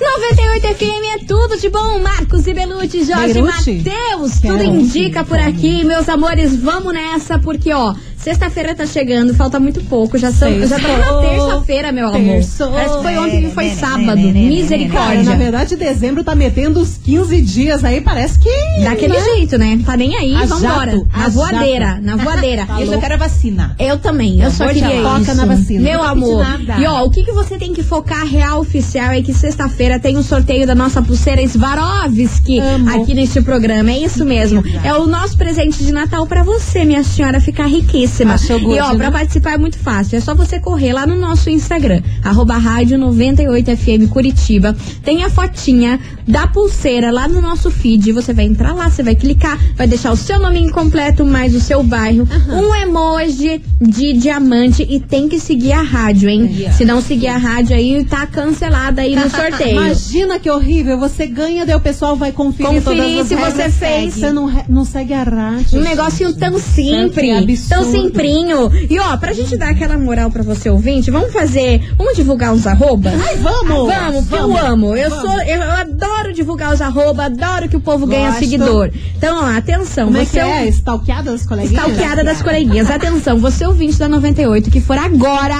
98 0.00 0.66
FM 0.76 1.20
é 1.20 1.24
tudo 1.26 1.58
de 1.58 1.68
bom, 1.68 1.98
Marcos 2.00 2.46
e 2.46 2.54
Belucci, 2.54 3.04
Jorge 3.04 3.34
Belucci? 3.34 3.84
Matheus. 3.84 4.40
Tudo 4.40 4.64
indica 4.64 5.24
por 5.24 5.38
aqui, 5.38 5.84
meus 5.84 6.08
amores, 6.08 6.56
vamos 6.56 6.92
nessa, 6.94 7.38
porque 7.38 7.70
ó, 7.72 7.94
sexta-feira 8.22 8.74
tá 8.74 8.84
chegando, 8.86 9.34
falta 9.34 9.58
muito 9.58 9.82
pouco, 9.84 10.18
já 10.18 10.30
são, 10.30 10.50
já 10.66 10.76
estamos 10.76 10.98
na 11.06 11.20
terça-feira, 11.20 11.92
meu 11.92 12.08
amor. 12.08 12.20
Terçou. 12.20 12.70
Parece 12.72 12.96
que 12.96 13.02
foi 13.02 13.18
ontem 13.18 13.42
que 13.42 13.50
foi 13.54 13.70
sábado, 13.70 14.16
né, 14.16 14.32
Cara, 14.32 14.46
misericórdia. 14.46 15.22
na 15.22 15.34
verdade, 15.36 15.76
dezembro 15.76 16.22
tá 16.22 16.34
metendo 16.34 16.80
os 16.80 16.96
15 16.98 17.40
dias 17.40 17.84
aí, 17.84 18.00
parece 18.00 18.38
que. 18.38 18.50
Daquele 18.84 19.14
né? 19.14 19.24
jeito, 19.24 19.56
né? 19.58 19.80
Tá 19.84 19.96
nem 19.96 20.16
aí, 20.16 20.34
A 20.34 20.44
vambora. 20.44 20.92
jato, 20.92 21.08
na 21.16 21.28
voadeira, 21.28 21.86
jato. 21.86 22.02
na 22.02 22.16
voadeira. 22.16 22.66
Eu 22.78 22.86
só 22.86 22.98
quero 22.98 23.14
a 23.14 23.16
vacina. 23.16 23.74
Eu 23.78 23.98
também, 23.98 24.40
eu 24.40 24.50
só 24.50 24.64
amor 24.64 24.74
de 24.74 24.80
queria 24.80 24.96
isso. 24.96 25.04
foca 25.04 25.34
na 25.34 25.44
vacina. 25.46 25.80
Meu 25.80 26.02
amor. 26.02 26.44
E 26.78 26.86
ó, 26.86 27.04
o 27.04 27.10
que, 27.10 27.24
que 27.24 27.32
você 27.32 27.56
tem 27.58 27.72
que 27.72 27.82
focar 27.82 28.24
real 28.26 28.60
oficial 28.60 29.10
é 29.12 29.22
que 29.22 29.32
sexta-feira 29.32 29.98
tem 29.98 30.16
o 30.16 30.22
sorteio 30.22 30.66
da 30.66 30.74
nossa 30.74 31.02
pulseira 31.02 31.40
Swarovski 31.46 32.58
Amo. 32.58 32.90
aqui 32.90 33.14
neste 33.14 33.40
programa. 33.40 33.90
É 33.90 33.98
isso 33.98 34.24
mesmo. 34.24 34.62
É 34.84 34.94
o 34.94 35.06
nosso 35.06 35.36
presente 35.36 35.84
de 35.84 35.92
Natal 35.92 36.26
pra 36.26 36.42
você, 36.42 36.84
minha 36.84 37.02
senhora, 37.02 37.40
ficar 37.40 37.66
riquíssima. 37.66 38.09
Achou 38.34 38.60
good, 38.60 38.76
e 38.76 38.80
ó, 38.80 38.92
né? 38.92 38.96
pra 38.96 39.10
participar 39.10 39.52
é 39.52 39.58
muito 39.58 39.78
fácil. 39.78 40.16
É 40.16 40.20
só 40.20 40.34
você 40.34 40.58
correr 40.58 40.92
lá 40.92 41.06
no 41.06 41.16
nosso 41.16 41.50
Instagram, 41.50 42.02
arroba 42.24 42.56
rádio 42.56 42.98
98FM 42.98 44.08
Curitiba. 44.08 44.76
Tem 45.02 45.24
a 45.24 45.30
fotinha 45.30 45.98
da 46.26 46.46
pulseira 46.46 47.10
lá 47.10 47.26
no 47.26 47.40
nosso 47.40 47.70
feed. 47.70 48.12
Você 48.12 48.32
vai 48.32 48.44
entrar 48.44 48.74
lá, 48.74 48.90
você 48.90 49.02
vai 49.02 49.14
clicar, 49.14 49.58
vai 49.76 49.86
deixar 49.86 50.12
o 50.12 50.16
seu 50.16 50.38
nome 50.38 50.58
incompleto, 50.60 51.24
mais 51.24 51.54
o 51.54 51.60
seu 51.60 51.82
bairro, 51.82 52.26
um 52.48 52.74
emoji 52.74 53.62
de 53.80 54.12
diamante 54.14 54.86
e 54.88 55.00
tem 55.00 55.28
que 55.28 55.38
seguir 55.38 55.72
a 55.72 55.82
rádio, 55.82 56.28
hein? 56.28 56.68
Se 56.76 56.84
não 56.84 57.00
seguir 57.00 57.28
a 57.28 57.36
rádio 57.36 57.76
aí, 57.76 58.04
tá 58.04 58.26
cancelada 58.26 59.02
aí 59.02 59.14
no 59.16 59.28
sorteio. 59.30 59.70
Imagina 59.70 60.38
que 60.38 60.50
horrível. 60.50 60.98
Você 60.98 61.26
ganha, 61.26 61.64
daí 61.64 61.74
o 61.74 61.80
pessoal 61.80 62.16
vai 62.16 62.32
conferir, 62.32 62.70
Conferir 62.70 63.02
todas 63.02 63.20
as 63.20 63.28
se 63.28 63.36
você 63.36 63.70
fez. 63.70 64.14
Você 64.14 64.32
não, 64.32 64.50
não 64.68 64.84
segue 64.84 65.12
a 65.12 65.22
rádio. 65.22 65.78
Um 65.80 65.82
negocinho 65.82 66.32
tão 66.34 66.58
simples, 66.58 67.68
tão 67.68 67.84
simprinho. 68.02 68.70
E 68.88 68.98
ó, 68.98 69.16
pra 69.16 69.32
gente 69.32 69.56
dar 69.56 69.70
aquela 69.70 69.98
moral 69.98 70.30
pra 70.30 70.42
você 70.42 70.68
ouvinte, 70.70 71.10
vamos 71.10 71.32
fazer, 71.32 71.80
vamos 71.96 72.14
divulgar 72.16 72.52
uns 72.52 72.66
arrobas? 72.66 73.12
Ai, 73.26 73.36
vamos! 73.36 73.90
Vamos, 73.92 74.26
porque 74.26 74.42
eu 74.42 74.56
amo. 74.56 74.96
Eu 74.96 75.10
sou, 75.10 75.40
eu, 75.42 75.62
eu 75.62 75.72
adoro 75.72 76.32
divulgar 76.32 76.72
os 76.72 76.80
arroba, 76.80 77.24
adoro 77.24 77.68
que 77.68 77.76
o 77.76 77.80
povo 77.80 78.06
ganha 78.06 78.28
Gosto. 78.28 78.40
seguidor. 78.40 78.90
Então, 79.16 79.38
ó, 79.42 79.56
atenção, 79.56 80.06
Como 80.06 80.16
é 80.16 80.24
você 80.24 80.30
que 80.40 80.46
é? 80.46 80.68
Stalkeada 80.68 81.30
das 81.32 81.46
coleguinhas? 81.46 81.78
Stalkeada 81.84 82.24
das 82.24 82.42
coleguinhas. 82.42 82.90
Atenção, 82.90 83.38
você 83.38 83.66
ouvinte 83.66 83.98
da 83.98 84.08
98 84.08 84.70
que 84.70 84.80
for 84.80 84.96
agora, 84.98 85.56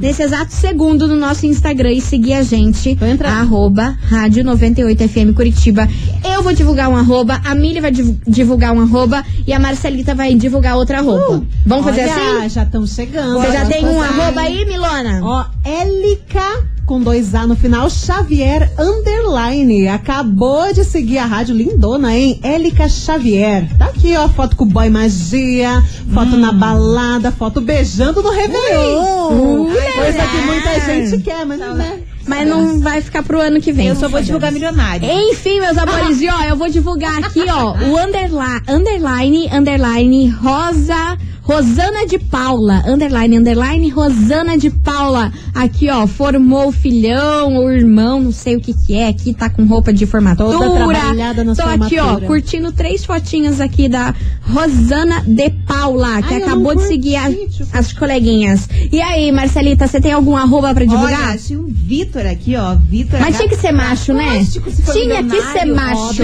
nesse 0.00 0.22
exato 0.22 0.52
segundo, 0.52 1.06
no 1.08 1.16
nosso 1.16 1.46
Instagram 1.46 1.92
e 1.92 2.00
seguir 2.00 2.34
a 2.34 2.42
gente, 2.42 2.96
arroba 3.24 3.96
Rádio 4.08 4.44
98FM 4.44 5.34
Curitiba. 5.34 5.88
Eu 6.24 6.42
vou 6.42 6.52
divulgar 6.52 6.88
um 6.88 6.96
arroba, 6.96 7.40
a 7.44 7.54
Mili 7.54 7.80
vai 7.80 7.90
divu- 7.90 8.18
divulgar 8.26 8.72
um 8.72 8.80
arroba 8.80 9.24
e 9.46 9.52
a 9.52 9.58
Marcelita 9.58 10.14
vai 10.14 10.34
divulgar 10.34 10.76
outro 10.76 10.96
arroba. 10.96 11.42
Vamos 11.66 11.77
fazer 11.82 12.06
Uh, 12.06 12.10
Olha, 12.12 12.38
assim? 12.38 12.48
já 12.50 12.62
estão 12.62 12.86
chegando. 12.86 13.40
Você 13.40 13.52
já 13.52 13.64
Vamos 13.64 13.68
tem 13.68 13.84
um 13.86 14.00
fazer. 14.00 14.20
arroba 14.20 14.40
aí, 14.40 14.64
Milona? 14.64 15.20
Ó, 15.22 15.44
Élica 15.64 16.68
com 16.88 17.02
dois 17.02 17.34
A 17.34 17.46
no 17.46 17.54
final, 17.54 17.90
Xavier 17.90 18.72
Underline. 18.78 19.88
Acabou 19.88 20.72
de 20.72 20.82
seguir 20.84 21.18
a 21.18 21.26
rádio 21.26 21.54
lindona, 21.54 22.16
hein? 22.16 22.40
Élica 22.42 22.88
Xavier. 22.88 23.68
Tá 23.76 23.84
aqui, 23.86 24.16
ó, 24.16 24.26
foto 24.26 24.56
com 24.56 24.64
o 24.64 24.66
boy 24.66 24.88
magia, 24.88 25.84
foto 26.14 26.34
na 26.38 26.50
balada, 26.50 27.30
foto 27.30 27.60
beijando 27.60 28.22
no 28.22 28.30
Réveillon. 28.30 29.66
Coisa 29.66 30.26
que 30.28 30.40
muita 30.46 30.80
gente 30.80 31.22
quer, 31.22 31.44
mas 31.44 31.60
não 31.60 31.78
é. 31.78 31.98
Mas 32.28 32.46
não 32.46 32.80
vai 32.80 33.00
ficar 33.00 33.22
pro 33.22 33.40
ano 33.40 33.60
que 33.60 33.72
vem. 33.72 33.88
Eu 33.88 33.96
só 33.96 34.08
vou 34.08 34.20
divulgar 34.20 34.52
milionário. 34.52 35.08
Enfim, 35.30 35.60
meus 35.60 35.76
amores, 35.78 36.20
e 36.20 36.28
ó, 36.28 36.42
eu 36.44 36.56
vou 36.56 36.68
divulgar 36.68 37.18
aqui, 37.18 37.44
ó, 37.48 37.72
o 37.72 37.98
underline, 37.98 38.62
underline, 38.68 39.48
underline, 39.52 40.28
Rosa, 40.28 41.16
Rosana 41.48 42.06
de 42.06 42.18
Paula, 42.18 42.82
underline, 42.86 43.38
underline, 43.38 43.88
Rosana 43.88 44.58
de 44.58 44.68
Paula. 44.68 45.32
Aqui, 45.54 45.88
ó, 45.88 46.06
formou 46.06 46.68
o 46.68 46.72
filhão, 46.72 47.56
o 47.56 47.70
irmão, 47.70 48.20
não 48.20 48.32
sei 48.32 48.56
o 48.56 48.60
que 48.60 48.74
que 48.74 48.94
é, 48.94 49.08
aqui 49.08 49.32
tá 49.32 49.48
com 49.48 49.64
roupa 49.64 49.90
de 49.90 50.04
formatura. 50.04 50.58
Toda 50.58 50.70
trabalhada 50.70 51.42
na 51.42 51.54
Tô 51.54 51.62
aqui, 51.62 51.98
ó, 51.98 52.20
curtindo 52.20 52.70
três 52.70 53.02
fotinhas 53.02 53.62
aqui 53.62 53.88
da 53.88 54.14
Rosana 54.52 55.22
de 55.26 55.50
Paula, 55.66 56.22
que 56.22 56.34
Ai, 56.34 56.42
acabou 56.42 56.74
de 56.74 56.86
seguir 56.86 57.16
a- 57.16 57.30
as 57.72 57.92
coleguinhas. 57.92 58.68
E 58.90 59.00
aí, 59.00 59.30
Marcelita, 59.30 59.86
você 59.86 60.00
tem 60.00 60.12
algum 60.12 60.36
arroba 60.36 60.72
pra 60.74 60.84
divulgar? 60.84 61.12
Olha, 61.22 61.34
achei 61.34 61.56
um 61.56 61.68
Vitor 61.88 62.26
aqui, 62.26 62.54
ó. 62.56 62.74
Vitor 62.74 63.18
Mas 63.20 63.36
tinha 63.36 63.48
que 63.48 63.56
ser 63.56 63.72
macho, 63.72 64.12
né? 64.12 64.44
Tinha 64.92 65.22
que 65.24 65.42
ser 65.52 65.64
macho. 65.66 66.22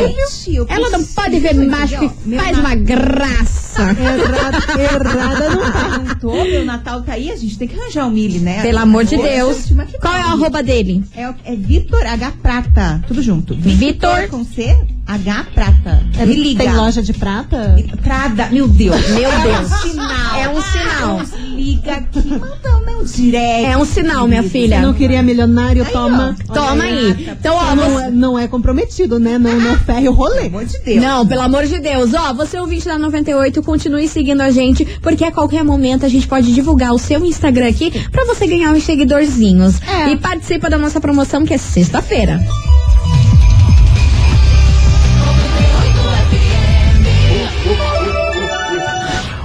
Ela 0.68 0.90
não 0.90 1.02
pode 1.04 1.38
ver 1.40 1.54
macho 1.54 1.98
que 1.98 2.37
faz 2.37 2.58
uma 2.58 2.74
graça. 2.74 3.63
Errada, 3.84 4.58
errada 4.80 5.50
não 5.50 5.72
tá. 5.72 5.98
Natal, 5.98 6.44
meu 6.44 6.64
Natal 6.64 7.02
tá 7.02 7.12
aí, 7.12 7.30
a 7.30 7.37
gente 7.37 7.58
tem 7.58 7.68
que 7.68 7.78
arranjar 7.78 8.06
o 8.06 8.10
Mili, 8.10 8.38
né? 8.38 8.62
Pelo 8.62 8.78
amor 8.78 9.04
de 9.04 9.16
Deus. 9.16 9.66
Qual 10.00 10.14
é 10.14 10.20
o 10.20 10.22
vale. 10.22 10.32
arroba 10.42 10.62
dele? 10.62 11.04
É, 11.16 11.32
é 11.44 11.56
Vitor 11.56 12.04
H 12.06 12.32
Prata, 12.42 13.02
tudo 13.06 13.22
junto. 13.22 13.54
Vitor. 13.54 14.28
com 14.28 14.44
C, 14.44 14.76
H 15.06 15.46
Prata. 15.54 16.02
Me 16.26 16.34
liga. 16.34 16.64
Tem 16.64 16.72
loja 16.74 17.02
de 17.02 17.12
prata? 17.12 17.76
Prada, 18.02 18.48
meu 18.50 18.66
Deus. 18.68 18.94
Meu 19.10 19.30
É 19.30 19.42
Deus. 19.42 19.70
um 19.72 19.76
sinal. 19.88 20.37
É 20.37 20.48
um 20.48 20.62
sinal. 20.62 21.18
Nos 21.18 21.32
liga 21.34 21.92
aqui, 21.94 22.26
manda 22.28 22.76
o 22.76 22.84
meu 22.84 23.04
direct. 23.04 23.66
É 23.66 23.76
um 23.76 23.84
sinal, 23.84 24.26
minha 24.26 24.42
filha. 24.42 24.76
Você 24.80 24.82
não 24.87 24.94
queria 24.94 25.22
milionário? 25.22 25.84
Aí, 25.84 25.92
toma. 25.92 26.37
ó. 26.48 26.52
Toma 26.54 26.84
aí. 26.84 27.28
Então, 27.38 27.54
ó, 27.54 27.74
Não 27.74 27.90
você... 27.90 28.04
é, 28.04 28.10
não 28.10 28.38
é 28.38 28.48
comprometido, 28.48 29.18
né? 29.18 29.38
Não, 29.38 29.58
não 29.60 29.76
ferre 29.78 30.08
o 30.08 30.12
rolê. 30.12 30.34
Pelo 30.44 30.56
amor 30.56 30.64
de 30.64 30.78
Deus. 30.80 31.02
Não, 31.02 31.26
pelo 31.26 31.40
amor 31.42 31.66
de 31.66 31.78
Deus. 31.78 32.14
Ó, 32.14 32.32
você 32.34 32.58
ouvinte 32.58 32.87
da 32.87 32.98
98, 32.98 33.62
continue 33.64 34.07
seguindo 34.07 34.40
a 34.40 34.50
gente, 34.50 34.85
porque 35.03 35.24
a 35.24 35.33
qualquer 35.33 35.64
momento 35.64 36.07
a 36.07 36.09
gente 36.09 36.29
pode 36.29 36.53
divulgar 36.53 36.92
o 36.92 36.98
seu 36.98 37.24
Instagram 37.24 37.68
aqui 37.68 37.90
pra 38.11 38.24
você 38.24 38.46
ganhar 38.46 38.72
uns 38.72 38.85
seguidorzinhos. 38.85 39.81
É. 39.83 40.11
E 40.11 40.16
participa 40.16 40.70
da 40.70 40.79
nossa 40.79 41.00
promoção 41.00 41.44
que 41.44 41.55
é 41.55 41.59
sexta-feira. 41.59 42.40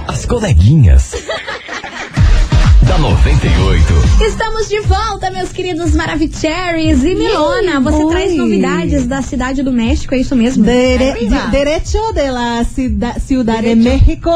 As 0.06 0.26
coleguinhas. 0.26 1.14
98. 2.98 3.94
Estamos 4.26 4.68
de 4.68 4.80
volta, 4.80 5.30
meus 5.30 5.50
queridos 5.52 5.94
Maravicheries 5.94 7.02
e 7.04 7.14
Milona. 7.14 7.80
Você 7.80 8.02
Oi. 8.04 8.10
traz 8.10 8.36
novidades 8.36 9.06
da 9.06 9.22
cidade 9.22 9.62
do 9.62 9.72
México, 9.72 10.14
é 10.14 10.18
isso 10.18 10.34
mesmo? 10.36 10.64
Dere- 10.64 11.10
Arriba. 11.10 11.36
de- 11.38 11.50
derecho 11.50 12.12
de 12.12 12.30
la 12.30 12.64
cida- 12.64 13.16
Ciudad 13.20 13.62
de 13.62 13.74
México. 13.74 14.30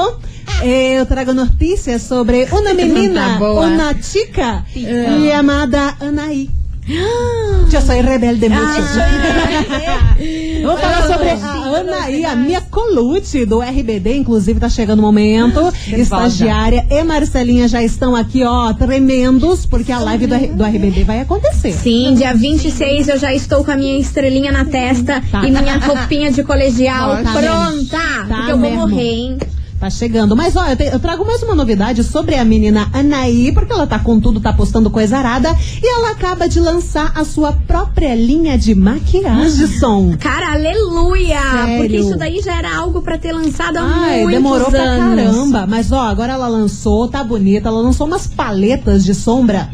Eh, 0.63 0.99
eu 1.01 1.07
trago 1.07 1.33
notícias 1.35 2.03
sobre 2.03 2.45
uma 2.53 2.73
menina, 2.75 3.39
Tá 3.39 3.51
uma 3.53 3.95
chica 4.01 4.65
chamada 4.73 5.95
Anaí. 6.01 6.49
Eu 6.87 7.81
sou 7.81 8.01
rebelde 8.03 8.49
muito. 8.49 8.83
Vamos 10.65 10.81
falar 10.81 11.03
sobre 11.09 11.31
a 11.31 11.81
Anaí, 11.81 12.25
a 12.25 12.37
Mia 12.37 12.61
Colucci 12.75 13.47
do 13.47 13.61
RBD, 13.61 14.17
inclusive 14.17 14.59
tá 14.59 14.69
chegando 14.69 14.99
o 14.99 15.03
momento. 15.03 15.73
Estagiária 15.97 16.85
e 16.91 17.03
Marcelinha 17.05 17.69
já 17.69 17.81
estão 17.83 18.17
aqui, 18.17 18.43
ó, 18.45 18.73
tremendos, 18.73 19.65
porque 19.65 19.93
a 19.93 19.99
live 20.01 20.27
do, 20.27 20.37
do 20.57 20.65
RBD 20.65 21.05
vai 21.05 21.21
acontecer. 21.21 21.73
Sim, 21.73 22.15
dia 22.15 22.35
26 22.35 23.09
eu 23.09 23.19
já 23.19 23.33
estou 23.33 23.65
com 23.65 23.71
a 23.71 23.77
minha 23.77 23.99
estrelinha 23.99 24.51
na 24.51 24.65
testa 24.65 25.23
Tá. 25.31 25.47
e 25.47 25.51
minha 25.51 25.79
roupinha 25.79 26.31
de 26.33 26.43
colegial 26.43 27.23
Tá 27.23 27.33
pronta. 27.33 27.97
Tá 27.97 28.25
porque 28.37 28.53
eu 28.53 28.59
vou 28.59 28.71
mesmo. 28.71 28.77
morrer, 28.89 29.03
hein? 29.11 29.39
Tá 29.85 29.91
chegando. 29.91 30.35
Mas 30.35 30.57
ó, 30.57 30.65
eu, 30.67 30.99
trago 30.99 31.27
mais 31.27 31.43
uma 31.43 31.55
novidade 31.55 32.03
sobre 32.03 32.37
a 32.37 32.43
menina 32.43 32.89
Anaí, 32.91 33.53
porque 33.53 33.71
ela 33.71 33.87
tá 33.87 33.99
com 33.99 34.19
tudo, 34.19 34.41
tá 34.41 34.51
postando 34.51 34.89
coisa 34.89 35.19
arada. 35.19 35.55
E 35.83 35.87
ela 35.87 36.13
acaba 36.13 36.49
de 36.49 36.59
lançar 36.59 37.13
a 37.15 37.23
sua 37.23 37.53
própria 37.53 38.15
linha 38.15 38.57
de 38.57 38.75
maquiagem, 38.75 39.67
som. 39.79 40.17
Cara, 40.17 40.55
aleluia! 40.55 41.39
Sério? 41.39 41.77
Porque 41.83 41.97
isso 41.99 42.17
daí 42.17 42.41
já 42.41 42.57
era 42.57 42.75
algo 42.75 43.03
pra 43.03 43.19
ter 43.19 43.35
lançado 43.35 43.77
há 43.77 43.83
Ai, 43.83 44.23
muitos 44.23 44.33
demorou 44.33 44.71
pra 44.71 44.81
anos. 44.81 45.17
caramba. 45.37 45.67
Mas 45.67 45.93
ó, 45.93 46.01
agora 46.01 46.33
ela 46.33 46.49
lançou, 46.49 47.07
tá 47.07 47.23
bonita. 47.23 47.69
Ela 47.69 47.83
lançou 47.83 48.07
umas 48.07 48.27
paletas 48.27 49.05
de 49.05 49.15
sombra. 49.15 49.69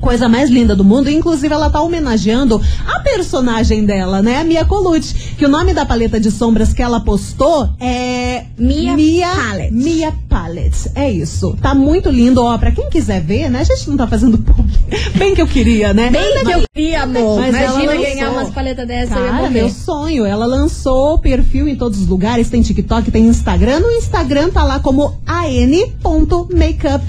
Coisa 0.00 0.28
mais 0.28 0.48
linda 0.50 0.74
do 0.74 0.84
mundo. 0.84 1.10
Inclusive, 1.10 1.52
ela 1.52 1.68
tá 1.68 1.80
homenageando 1.80 2.60
a 2.86 3.00
personagem 3.00 3.84
dela, 3.84 4.22
né? 4.22 4.38
A 4.38 4.44
Mia 4.44 4.64
Colucci. 4.64 5.34
Que 5.36 5.44
o 5.44 5.48
nome 5.48 5.74
da 5.74 5.84
paleta 5.84 6.18
de 6.18 6.30
sombras 6.30 6.72
que 6.72 6.82
ela 6.82 7.00
postou 7.00 7.68
é. 7.78 8.44
Mia 8.56 9.28
Palette. 9.28 9.72
Mia 9.74 10.12
Palette. 10.28 10.90
É 10.94 11.10
isso. 11.10 11.56
Tá 11.60 11.74
muito 11.74 12.08
lindo. 12.08 12.42
Ó, 12.42 12.56
pra 12.58 12.72
quem 12.72 12.88
quiser 12.88 13.20
ver, 13.20 13.50
né? 13.50 13.60
A 13.60 13.64
gente 13.64 13.90
não 13.90 13.96
tá 13.96 14.06
fazendo. 14.06 14.38
Bem 15.16 15.34
que 15.34 15.42
eu 15.42 15.46
queria, 15.46 15.92
né? 15.92 16.10
Bem 16.10 16.44
que 16.44 16.52
eu 16.52 16.62
queria, 16.74 17.02
amor. 17.02 17.40
Mas 17.40 17.54
Imagina 17.54 17.92
lançou. 17.92 18.02
ganhar 18.02 18.30
umas 18.30 18.50
paletas 18.50 18.86
dessa 18.86 19.14
Cara, 19.14 19.50
meu 19.50 19.68
sonho. 19.68 20.24
Ela 20.24 20.46
lançou 20.46 21.14
o 21.14 21.18
perfil 21.18 21.68
em 21.68 21.76
todos 21.76 22.00
os 22.00 22.06
lugares. 22.06 22.48
Tem 22.48 22.62
TikTok, 22.62 23.10
tem 23.10 23.26
Instagram. 23.26 23.80
No 23.80 23.90
Instagram 23.90 24.50
tá 24.50 24.64
lá 24.64 24.80
como 24.80 25.14
an.makeup 25.26 27.02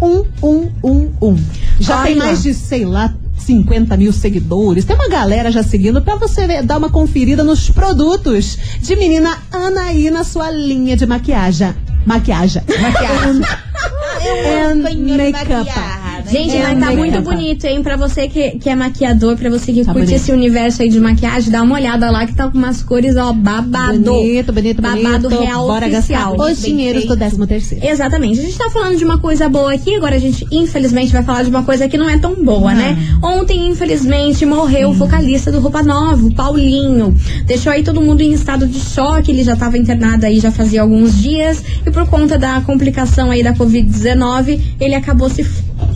1111. 0.00 1.44
Já 1.80 1.96
Olha. 1.98 2.06
tem 2.06 2.16
mais 2.16 2.42
de, 2.42 2.54
sei 2.54 2.84
lá, 2.84 3.14
50 3.38 3.96
mil 3.96 4.12
seguidores. 4.12 4.84
Tem 4.84 4.96
uma 4.96 5.08
galera 5.08 5.50
já 5.52 5.62
seguindo 5.62 6.00
pra 6.02 6.16
você 6.16 6.46
ver- 6.46 6.62
dar 6.62 6.78
uma 6.78 6.88
conferida 6.90 7.44
nos 7.44 7.70
produtos 7.70 8.56
de 8.80 8.96
menina 8.96 9.38
Anaí 9.52 10.10
na 10.10 10.24
sua 10.24 10.50
linha 10.50 10.96
de 10.96 11.06
maquiagem. 11.06 11.74
Maquiagem. 12.04 12.62
Maquiagem. 12.80 13.42
And 14.26 14.82
makeup. 15.16 15.68
Gente, 16.30 16.56
É, 16.56 16.62
mas 16.74 16.80
tá 16.80 16.92
muito 16.92 17.20
bonito, 17.22 17.64
hein? 17.66 17.82
Pra 17.82 17.96
você 17.96 18.28
que, 18.28 18.52
que 18.58 18.68
é 18.68 18.74
maquiador, 18.74 19.36
pra 19.36 19.48
você 19.50 19.72
que 19.72 19.84
Tá 19.84 19.92
curte 19.92 20.06
bonito. 20.06 20.20
esse 20.22 20.32
universo 20.32 20.82
aí 20.82 20.88
de 20.88 20.98
maquiagem, 21.00 21.50
dá 21.50 21.62
uma 21.62 21.74
olhada 21.76 22.10
lá 22.10 22.26
que 22.26 22.34
tá 22.34 22.48
com 22.50 22.58
umas 22.58 22.82
cores, 22.82 23.16
ó, 23.16 23.32
babado. 23.32 23.98
Bonito, 23.98 24.52
bonito, 24.52 24.82
Babado 24.82 25.28
bonito. 25.28 25.40
real 25.42 25.66
Bora 25.66 25.86
oficial. 25.86 26.36
gastar 26.36 26.52
os 26.52 26.62
dinheiros 26.62 27.02
do 27.04 27.16
feito. 27.16 27.36
13 27.36 27.46
terceiro. 27.46 27.86
Exatamente. 27.86 28.40
A 28.40 28.42
gente 28.42 28.58
tá 28.58 28.70
falando 28.70 28.96
de 28.96 29.04
uma 29.04 29.18
coisa 29.18 29.48
boa 29.48 29.72
aqui, 29.72 29.94
agora 29.94 30.16
a 30.16 30.18
gente, 30.18 30.46
infelizmente, 30.50 31.12
vai 31.12 31.22
falar 31.22 31.42
de 31.42 31.50
uma 31.50 31.62
coisa 31.62 31.88
que 31.88 31.96
não 31.96 32.08
é 32.08 32.18
tão 32.18 32.34
boa, 32.34 32.74
né? 32.74 32.96
Ontem, 33.22 33.68
infelizmente, 33.68 34.44
morreu 34.46 34.90
o 34.90 34.92
vocalista 34.92 35.50
do 35.52 35.60
Roupa 35.60 35.82
Nova, 35.82 36.24
o 36.26 36.34
Paulinho. 36.34 37.14
Deixou 37.46 37.72
aí 37.72 37.82
todo 37.82 38.00
mundo 38.00 38.20
em 38.20 38.32
estado 38.32 38.66
de 38.66 38.78
choque, 38.80 39.30
ele 39.30 39.42
já 39.44 39.56
tava 39.56 39.78
internado 39.78 40.26
aí 40.26 40.40
já 40.40 40.50
fazia 40.50 40.82
alguns 40.82 41.16
dias, 41.20 41.62
e 41.86 41.90
por 41.90 42.06
conta 42.08 42.38
da 42.38 42.60
complicação 42.62 43.30
aí 43.30 43.42
da 43.42 43.52
Covid-19, 43.54 44.60
ele 44.80 44.94
acabou 44.94 45.28
se. 45.28 45.46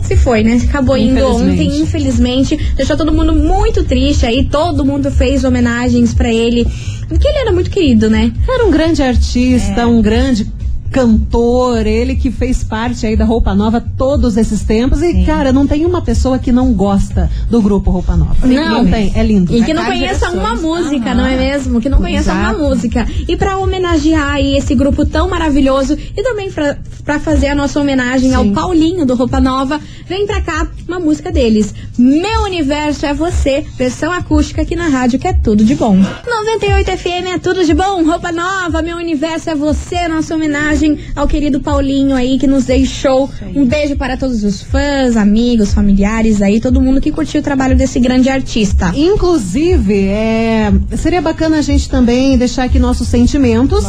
Se 0.01 0.15
foi, 0.15 0.43
né? 0.43 0.59
Acabou 0.67 0.97
indo 0.97 1.25
ontem, 1.25 1.79
infelizmente. 1.81 2.57
Deixou 2.75 2.97
todo 2.97 3.13
mundo 3.13 3.33
muito 3.33 3.83
triste 3.83 4.25
aí. 4.25 4.45
Todo 4.45 4.85
mundo 4.85 5.09
fez 5.11 5.43
homenagens 5.43 6.13
pra 6.13 6.31
ele. 6.33 6.65
Porque 7.07 7.27
ele 7.27 7.37
era 7.37 7.51
muito 7.51 7.69
querido, 7.69 8.09
né? 8.09 8.31
Era 8.47 8.65
um 8.65 8.71
grande 8.71 9.01
artista, 9.03 9.81
É. 9.81 9.85
um 9.85 10.01
grande 10.01 10.45
cantor, 10.91 11.87
ele 11.87 12.15
que 12.15 12.29
fez 12.29 12.63
parte 12.63 13.07
aí 13.07 13.15
da 13.15 13.23
Roupa 13.23 13.55
Nova 13.55 13.81
todos 13.97 14.35
esses 14.35 14.63
tempos. 14.63 15.01
E, 15.01 15.23
cara, 15.23 15.53
não 15.53 15.65
tem 15.65 15.85
uma 15.85 16.01
pessoa 16.01 16.37
que 16.37 16.51
não 16.51 16.73
gosta 16.73 17.29
do 17.49 17.61
grupo 17.61 17.89
Roupa 17.89 18.15
Nova. 18.17 18.45
Não. 18.45 18.85
tem, 18.85 19.11
é 19.15 19.23
lindo. 19.23 19.55
E 19.55 19.63
que 19.63 19.73
não 19.73 19.85
conheça 19.85 20.29
uma 20.31 20.55
música, 20.55 21.13
não 21.15 21.25
é 21.25 21.37
mesmo? 21.37 21.79
Que 21.79 21.89
não 21.89 21.99
conheça 21.99 22.33
uma 22.33 22.53
música. 22.53 23.07
E 23.27 23.37
pra 23.37 23.57
homenagear 23.57 24.33
aí 24.33 24.57
esse 24.57 24.75
grupo 24.75 25.05
tão 25.05 25.29
maravilhoso 25.29 25.97
e 26.15 26.21
também 26.21 26.51
pra, 26.51 26.77
pra 27.05 27.19
fazer 27.19 27.47
a 27.47 27.55
nossa 27.55 27.79
homenagem 27.79 28.33
ao 28.33 28.43
Sim. 28.43 28.53
Paulinho 28.53 29.05
do 29.05 29.15
Roupa 29.15 29.39
Nova, 29.39 29.79
vem 30.07 30.27
pra 30.27 30.41
cá 30.41 30.67
uma 30.87 30.99
música 30.99 31.31
deles. 31.31 31.73
Meu 32.01 32.41
Universo 32.45 33.05
é 33.05 33.13
Você, 33.13 33.63
versão 33.77 34.11
acústica 34.11 34.63
aqui 34.63 34.75
na 34.75 34.87
rádio, 34.87 35.19
que 35.19 35.27
é 35.27 35.33
tudo 35.33 35.63
de 35.63 35.75
bom. 35.75 35.95
98 35.95 36.97
FM 36.97 37.27
é 37.35 37.37
tudo 37.37 37.63
de 37.63 37.75
bom, 37.75 38.03
Roupa 38.03 38.31
Nova, 38.31 38.81
Meu 38.81 38.97
Universo 38.97 39.51
é 39.51 39.55
Você, 39.55 40.07
nossa 40.07 40.33
homenagem 40.33 40.97
ao 41.15 41.27
querido 41.27 41.59
Paulinho 41.59 42.15
aí 42.15 42.39
que 42.39 42.47
nos 42.47 42.65
deixou. 42.65 43.29
Um 43.55 43.67
beijo 43.67 43.95
para 43.97 44.17
todos 44.17 44.43
os 44.43 44.63
fãs, 44.63 45.15
amigos, 45.15 45.75
familiares 45.75 46.41
aí, 46.41 46.59
todo 46.59 46.81
mundo 46.81 46.99
que 46.99 47.11
curtiu 47.11 47.39
o 47.39 47.43
trabalho 47.43 47.77
desse 47.77 47.99
grande 47.99 48.29
artista. 48.29 48.91
Inclusive, 48.95 50.07
é, 50.07 50.73
seria 50.97 51.21
bacana 51.21 51.59
a 51.59 51.61
gente 51.61 51.87
também 51.87 52.35
deixar 52.35 52.63
aqui 52.63 52.79
nossos 52.79 53.09
sentimentos. 53.09 53.85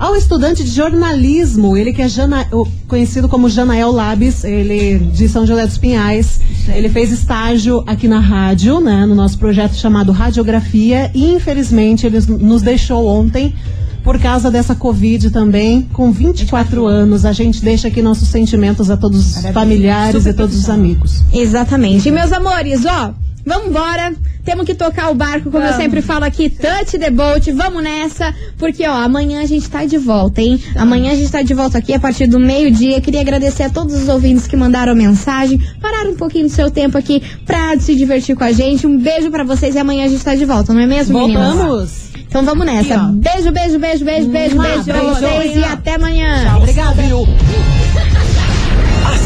Ao 0.00 0.16
estudante 0.16 0.64
de 0.64 0.70
jornalismo, 0.70 1.76
ele 1.76 1.92
que 1.92 2.00
é 2.00 2.08
Jana- 2.08 2.46
conhecido 2.88 3.28
como 3.28 3.50
Janael 3.50 3.92
Labis, 3.92 4.44
ele 4.44 4.98
de 4.98 5.28
São 5.28 5.46
José 5.46 5.66
dos 5.66 5.76
Pinhais. 5.76 6.40
Ele 6.68 6.88
fez 6.88 7.12
estágio 7.12 7.84
aqui 7.86 8.08
na 8.08 8.18
rádio, 8.18 8.80
né, 8.80 9.04
no 9.04 9.14
nosso 9.14 9.36
projeto 9.38 9.74
chamado 9.74 10.10
Radiografia, 10.10 11.10
e 11.14 11.30
infelizmente 11.34 12.06
ele 12.06 12.18
nos 12.40 12.62
deixou 12.62 13.06
ontem 13.06 13.54
por 14.02 14.18
causa 14.18 14.50
dessa 14.50 14.74
Covid 14.74 15.28
também, 15.30 15.82
com 15.92 16.10
24 16.10 16.86
anos. 16.86 17.26
A 17.26 17.32
gente 17.32 17.62
deixa 17.62 17.88
aqui 17.88 18.00
nossos 18.00 18.28
sentimentos 18.28 18.90
a 18.90 18.96
todos 18.96 19.36
os 19.36 19.42
familiares 19.52 20.24
e 20.24 20.32
todos 20.32 20.56
os 20.56 20.70
amigos. 20.70 21.22
Exatamente. 21.30 22.08
E 22.08 22.10
meus 22.10 22.32
amores, 22.32 22.86
ó, 22.86 23.12
vamos 23.44 23.68
embora. 23.68 24.14
Temos 24.44 24.64
que 24.64 24.74
tocar 24.74 25.10
o 25.10 25.14
barco, 25.14 25.50
como 25.50 25.64
eu 25.64 25.74
sempre 25.74 26.00
falo 26.00 26.24
aqui, 26.24 26.48
touch 26.48 26.98
the 26.98 27.10
boat, 27.10 27.52
vamos 27.52 27.82
nessa, 27.82 28.34
porque 28.58 28.86
ó, 28.86 28.94
amanhã 28.94 29.42
a 29.42 29.46
gente 29.46 29.68
tá 29.68 29.84
de 29.84 29.98
volta, 29.98 30.40
hein? 30.40 30.60
Amanhã 30.74 31.12
a 31.12 31.14
gente 31.14 31.30
tá 31.30 31.42
de 31.42 31.52
volta 31.52 31.76
aqui 31.76 31.92
a 31.92 32.00
partir 32.00 32.26
do 32.26 32.40
meio-dia. 32.40 33.00
Queria 33.00 33.20
agradecer 33.20 33.64
a 33.64 33.70
todos 33.70 33.94
os 33.94 34.08
ouvintes 34.08 34.46
que 34.46 34.56
mandaram 34.56 34.94
mensagem, 34.94 35.60
pararam 35.80 36.12
um 36.12 36.16
pouquinho 36.16 36.46
do 36.46 36.52
seu 36.52 36.70
tempo 36.70 36.96
aqui 36.96 37.22
pra 37.44 37.78
se 37.78 37.94
divertir 37.94 38.34
com 38.34 38.42
a 38.42 38.50
gente. 38.50 38.86
Um 38.86 38.98
beijo 38.98 39.30
pra 39.30 39.44
vocês 39.44 39.74
e 39.74 39.78
amanhã 39.78 40.06
a 40.06 40.08
gente 40.08 40.24
tá 40.24 40.34
de 40.34 40.44
volta, 40.46 40.72
não 40.72 40.80
é 40.80 40.86
mesmo, 40.86 41.18
meninas? 41.18 41.54
Voltamos! 41.54 42.10
Então 42.26 42.44
vamos 42.44 42.64
nessa. 42.64 42.94
Aqui, 42.94 43.12
beijo, 43.16 43.52
beijo, 43.52 43.78
beijo, 43.78 44.04
beijo, 44.04 44.30
beijo, 44.30 44.56
beijo 44.56 44.84
pra 44.84 45.02
vocês 45.02 45.56
e 45.56 45.64
até 45.64 45.96
amanhã. 45.96 46.56
Obrigada. 46.56 46.96